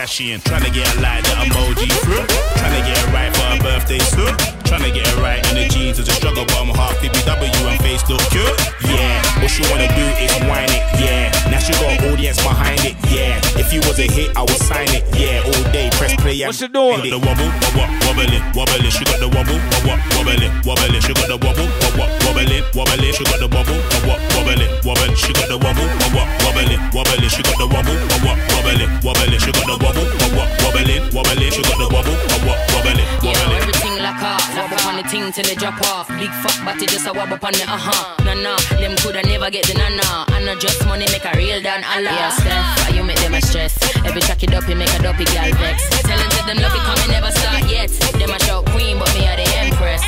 Kardashian. 0.00 0.42
Trying 0.44 0.64
to 0.64 0.70
get 0.70 0.88
a 0.96 1.00
like 1.00 1.22
that 1.24 1.44
emoji 1.44 1.92
through. 2.00 2.24
Trying 2.56 2.72
to 2.72 2.82
get 2.88 2.96
it 2.96 3.12
right 3.12 3.32
for 3.36 3.44
her 3.52 3.60
birthday 3.60 3.98
soon. 3.98 4.32
Trying 4.64 4.86
to 4.86 4.92
get 4.94 5.02
it 5.02 5.18
right 5.18 5.42
in 5.50 5.58
the 5.58 5.66
jeans 5.66 5.98
is 5.98 6.08
a 6.08 6.14
struggle, 6.14 6.46
but 6.46 6.56
I'm 6.56 6.70
half 6.70 6.94
BBW 7.02 7.50
and 7.66 7.80
face 7.82 8.06
look 8.08 8.22
cute. 8.30 8.54
Yeah, 8.86 9.18
what 9.42 9.50
she 9.50 9.66
wanna 9.66 9.90
do 9.92 10.06
is 10.22 10.30
whine 10.46 10.70
it. 10.70 10.86
Yeah, 11.02 11.28
now 11.50 11.58
she 11.58 11.74
got 11.74 11.90
an 11.90 12.06
audience 12.06 12.38
behind 12.38 12.78
it. 12.86 12.94
Yeah, 13.10 13.42
if 13.58 13.74
you 13.74 13.82
was 13.82 13.98
a 13.98 14.06
hit, 14.06 14.30
I 14.38 14.46
would 14.46 14.62
sign 14.62 14.86
it. 14.94 15.02
Yeah, 15.18 15.42
all 15.42 15.64
day 15.74 15.90
press 15.98 16.14
play 16.22 16.38
and 16.38 16.54
What's 16.54 16.62
she 16.62 16.68
doing? 16.70 17.02
The 17.02 17.18
wobble, 17.18 17.50
wobble, 17.74 17.90
wobbling, 18.06 18.44
wobbling. 18.54 18.94
She 18.94 19.02
got 19.04 19.18
the 19.18 19.26
wobble, 19.26 19.58
wobble, 19.74 19.98
wobbling, 20.14 20.54
wobbling. 20.62 21.02
She 21.02 21.12
got 21.18 21.26
the 21.26 21.38
wobble, 21.42 21.66
wobble, 21.66 22.06
wobbling, 22.22 22.62
wobbling. 22.70 23.02
She 23.18 23.18
got 23.18 23.18
the 23.50 23.58
wobble, 23.58 23.90
wobble, 23.90 24.30
wobbling, 24.38 24.70
wobbling. 24.86 25.14
She 25.18 25.32
got 25.34 25.50
the 25.50 25.58
wobble, 25.58 25.88
wobble, 25.98 26.26
wobbling, 26.46 26.78
wobbling. 26.94 27.26
She 27.26 27.42
got 27.42 27.58
the 27.58 27.66
wobble, 27.66 27.98
wobble, 28.06 28.38
wobbling, 28.54 28.90
wobbling. 29.02 29.40
She 29.42 29.50
got 29.50 29.66
the 29.66 29.76
wobble, 29.82 29.99
wobble, 30.04 30.48
wobbling, 30.64 31.04
wobbling. 31.14 31.50
She 31.52 31.62
got 31.62 31.78
the 31.78 31.88
wobble, 31.90 32.16
wobble, 32.30 32.56
wobbling, 32.74 33.08
Yo, 33.24 33.32
wobbling. 33.34 33.60
everything 33.60 33.96
like 34.02 34.22
off. 34.22 34.44
Wobble 34.56 34.80
on 34.88 34.94
the 35.00 35.04
ting 35.08 35.32
till 35.32 35.44
they 35.44 35.54
drop 35.54 35.80
off. 35.92 36.08
Big 36.20 36.30
fuck 36.42 36.56
body 36.64 36.86
just 36.86 37.06
a 37.06 37.12
wobble 37.12 37.38
on 37.42 37.52
the 37.52 37.64
uh 37.66 37.76
huh. 37.76 38.16
Nah 38.24 38.34
nah, 38.34 38.58
them 38.80 38.96
coulda 39.02 39.22
never 39.24 39.50
get 39.50 39.66
the 39.66 39.74
nah 39.74 39.88
nah. 39.90 40.24
I 40.34 40.42
know 40.44 40.56
just 40.56 40.84
money 40.86 41.06
make 41.12 41.24
a 41.24 41.32
real 41.36 41.60
dan 41.62 41.84
Allah. 41.84 42.12
Yeah, 42.12 42.30
Steph, 42.30 42.66
why 42.84 42.96
you 42.96 43.02
make 43.04 43.20
them 43.20 43.34
a 43.34 43.40
stress? 43.42 43.74
Every 44.04 44.20
track 44.20 44.42
it 44.42 44.54
up, 44.54 44.68
you 44.68 44.76
make 44.76 44.92
a 44.94 45.02
dopey 45.02 45.24
gal 45.28 45.50
vex. 45.58 45.88
Tell 46.06 46.18
them 46.18 46.30
that 46.36 46.44
them 46.46 46.58
love 46.62 46.74
it 46.74 46.82
coming 46.84 47.10
never 47.10 47.30
start 47.32 47.64
yet. 47.70 47.90
Them 48.18 48.30
a 48.30 48.38
shout 48.44 48.64
queen, 48.72 48.98
but 48.98 49.12
me 49.14 49.26
are 49.28 49.36
the 49.36 49.46
empress. 49.60 50.02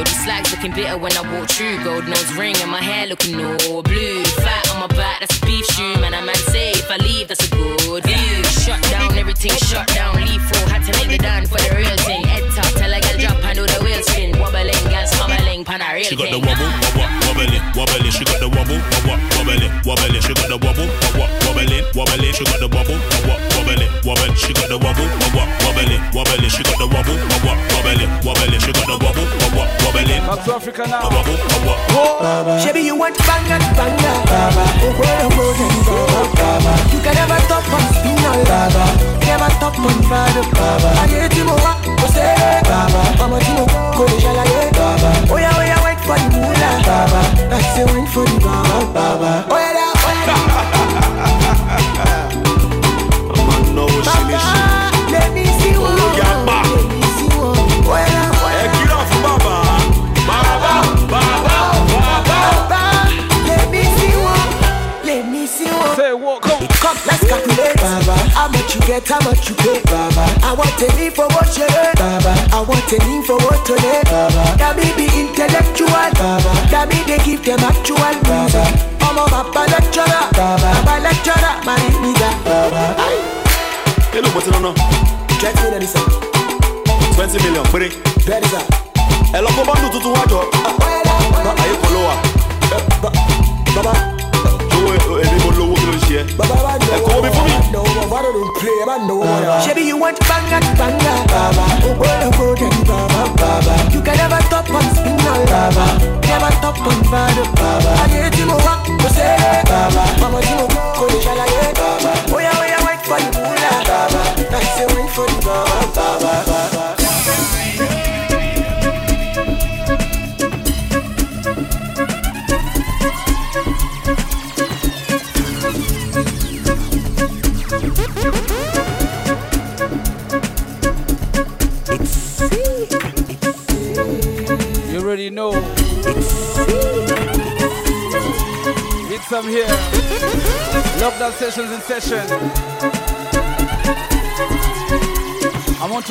Yo, 0.00 0.04
these 0.04 0.24
slags 0.24 0.50
looking 0.50 0.72
bitter 0.72 0.96
when 0.96 1.12
I 1.12 1.20
walk 1.30 1.50
through. 1.50 1.76
Gold 1.84 2.08
nose 2.08 2.32
ring 2.32 2.56
and 2.62 2.70
my 2.70 2.80
hair 2.80 3.06
looking 3.06 3.36
all 3.36 3.82
blue. 3.82 4.24
Fat 4.40 4.64
on 4.72 4.80
my 4.80 4.86
back, 4.96 5.20
that's 5.20 5.36
a 5.36 5.44
beef 5.44 5.66
shoe. 5.76 6.00
Man, 6.00 6.14
I 6.14 6.24
man 6.24 6.40
say 6.48 6.70
if 6.70 6.90
I 6.90 6.96
leave, 6.96 7.28
that's 7.28 7.44
a 7.46 7.50
good 7.50 8.04
view. 8.04 8.42
Shut 8.64 8.80
down, 8.88 9.12
everything 9.18 9.52
shut 9.68 9.86
down. 9.88 10.16
Full, 10.16 10.68
had 10.72 10.80
to 10.88 10.92
make 10.96 11.10
the 11.12 11.18
done 11.18 11.44
for 11.44 11.60
the 11.60 11.76
real 11.76 11.96
thing. 12.08 12.24
Head 12.24 12.48
top, 12.56 12.72
tell 12.80 12.90
a 12.90 12.98
girl 12.98 13.18
drop 13.20 13.44
and 13.44 13.56
do 13.58 13.66
the 13.66 13.78
wheel 13.84 14.02
spin. 14.02 14.38
Wobbling, 14.40 14.84
girl 14.88 15.06
smubbling, 15.36 15.64
pan 15.64 15.80
a 15.82 15.94
real 15.94 16.04
She 16.04 16.16
got 16.16 16.30
the 16.30 16.38
thing. 16.38 16.46
wobble, 16.46 16.70
wobble, 16.82 17.06
wobble, 17.26 17.30
wobbling, 17.30 17.62
wobbling. 17.76 18.10
She 18.10 18.24
got 18.24 18.38
the 18.40 18.48
wobble, 18.50 18.80
wobble, 19.06 19.18
wobbling, 19.36 19.72
wobbling. 19.86 20.20
She 20.22 20.32
got 20.34 20.48
the 20.50 20.58
wobble, 20.58 20.88
wobble, 20.88 21.30
wobbling, 21.46 21.80
wobbling. 21.94 22.24
She 22.26 22.44
got 22.44 22.58
the 22.58 22.68
wobble, 22.68 22.98
wobble, 23.00 23.50
wobbling, 23.54 23.90
wobbling. 24.04 24.34
She 24.36 24.52
got 24.52 24.68
the 24.68 24.78
wobble, 24.78 25.06
wobble, 25.06 25.16
wobbling, 25.70 26.00
wobbling. 26.14 26.50
She 26.50 26.62
got 26.62 26.78
the 26.78 26.86
wobble, 26.90 27.16
wobble, 27.30 27.56
wobbling, 27.74 28.10
wobbling. 28.26 28.60
She 28.60 28.72
got 28.72 28.86
the 28.90 28.96
wobble, 28.98 29.26
wobble, 29.40 29.66
wobbling. 29.86 30.22
Back 30.26 30.40
to 30.44 30.50
Africa 30.56 30.84
now. 30.88 31.06
Wobble, 31.10 31.38
wobble, 31.38 31.78
wobble. 31.94 32.58
Shabby, 32.62 32.82
you 32.86 32.96
want 32.96 33.16
banga, 33.26 33.56
banga, 33.78 34.12
baba. 34.26 34.64
Oh, 34.82 34.92
boy, 34.96 35.06
oh, 35.06 35.30
boy, 35.30 35.52
oh, 35.90 36.26
baba. 36.36 36.72
You 36.94 37.00
can 37.02 37.14
never 37.14 37.38
stop 37.46 37.64
on 37.72 37.82
spin 37.94 38.18
all 38.26 38.42
baba. 38.44 38.84
Never 39.26 39.50
stop 39.58 39.78
on 39.78 39.98
father, 40.10 40.44
baba. 40.54 40.90
Aye, 41.06 41.28
Timo, 41.30 41.54
go 41.56 42.06
say, 42.10 42.34
baba. 42.66 43.00
Mama, 43.18 43.38
Timo, 43.40 43.64
go 43.96 44.06
to 44.06 44.14
Shalaye, 44.22 44.72
baba. 44.74 45.10
Oh, 45.32 45.36
yeah, 45.38 45.52
oh, 45.54 45.62
yeah, 45.62 45.80
wait 45.84 45.98
for 46.06 46.16
the 46.18 46.28
moolah, 46.34 46.82
baba. 46.84 47.22
I 47.54 47.60
say, 47.74 47.84
wait 47.84 48.08
for 48.08 48.24
the 48.26 48.38
baba, 48.40 48.92
baba. 48.92 49.46
Oh, 49.50 49.58
yeah, 49.58 49.89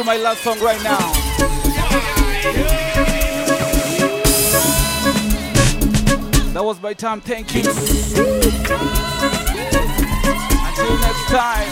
my 0.10 0.18
last 0.18 0.42
song 0.42 0.60
right 0.60 0.82
now. 0.84 0.98
That 6.52 6.64
was 6.64 6.82
my 6.82 6.94
time. 6.96 7.22
Thank 7.22 7.54
you. 7.54 7.60
Until 7.60 7.78
next 11.06 11.26
time. 11.30 11.70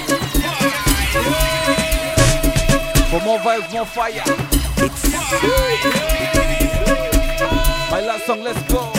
For 3.09 3.21
more 3.25 3.39
vibes, 3.39 3.73
more 3.73 3.87
fire. 3.87 4.21
My 7.89 8.01
last 8.01 8.27
song, 8.27 8.43
let's 8.43 8.61
go. 8.71 8.96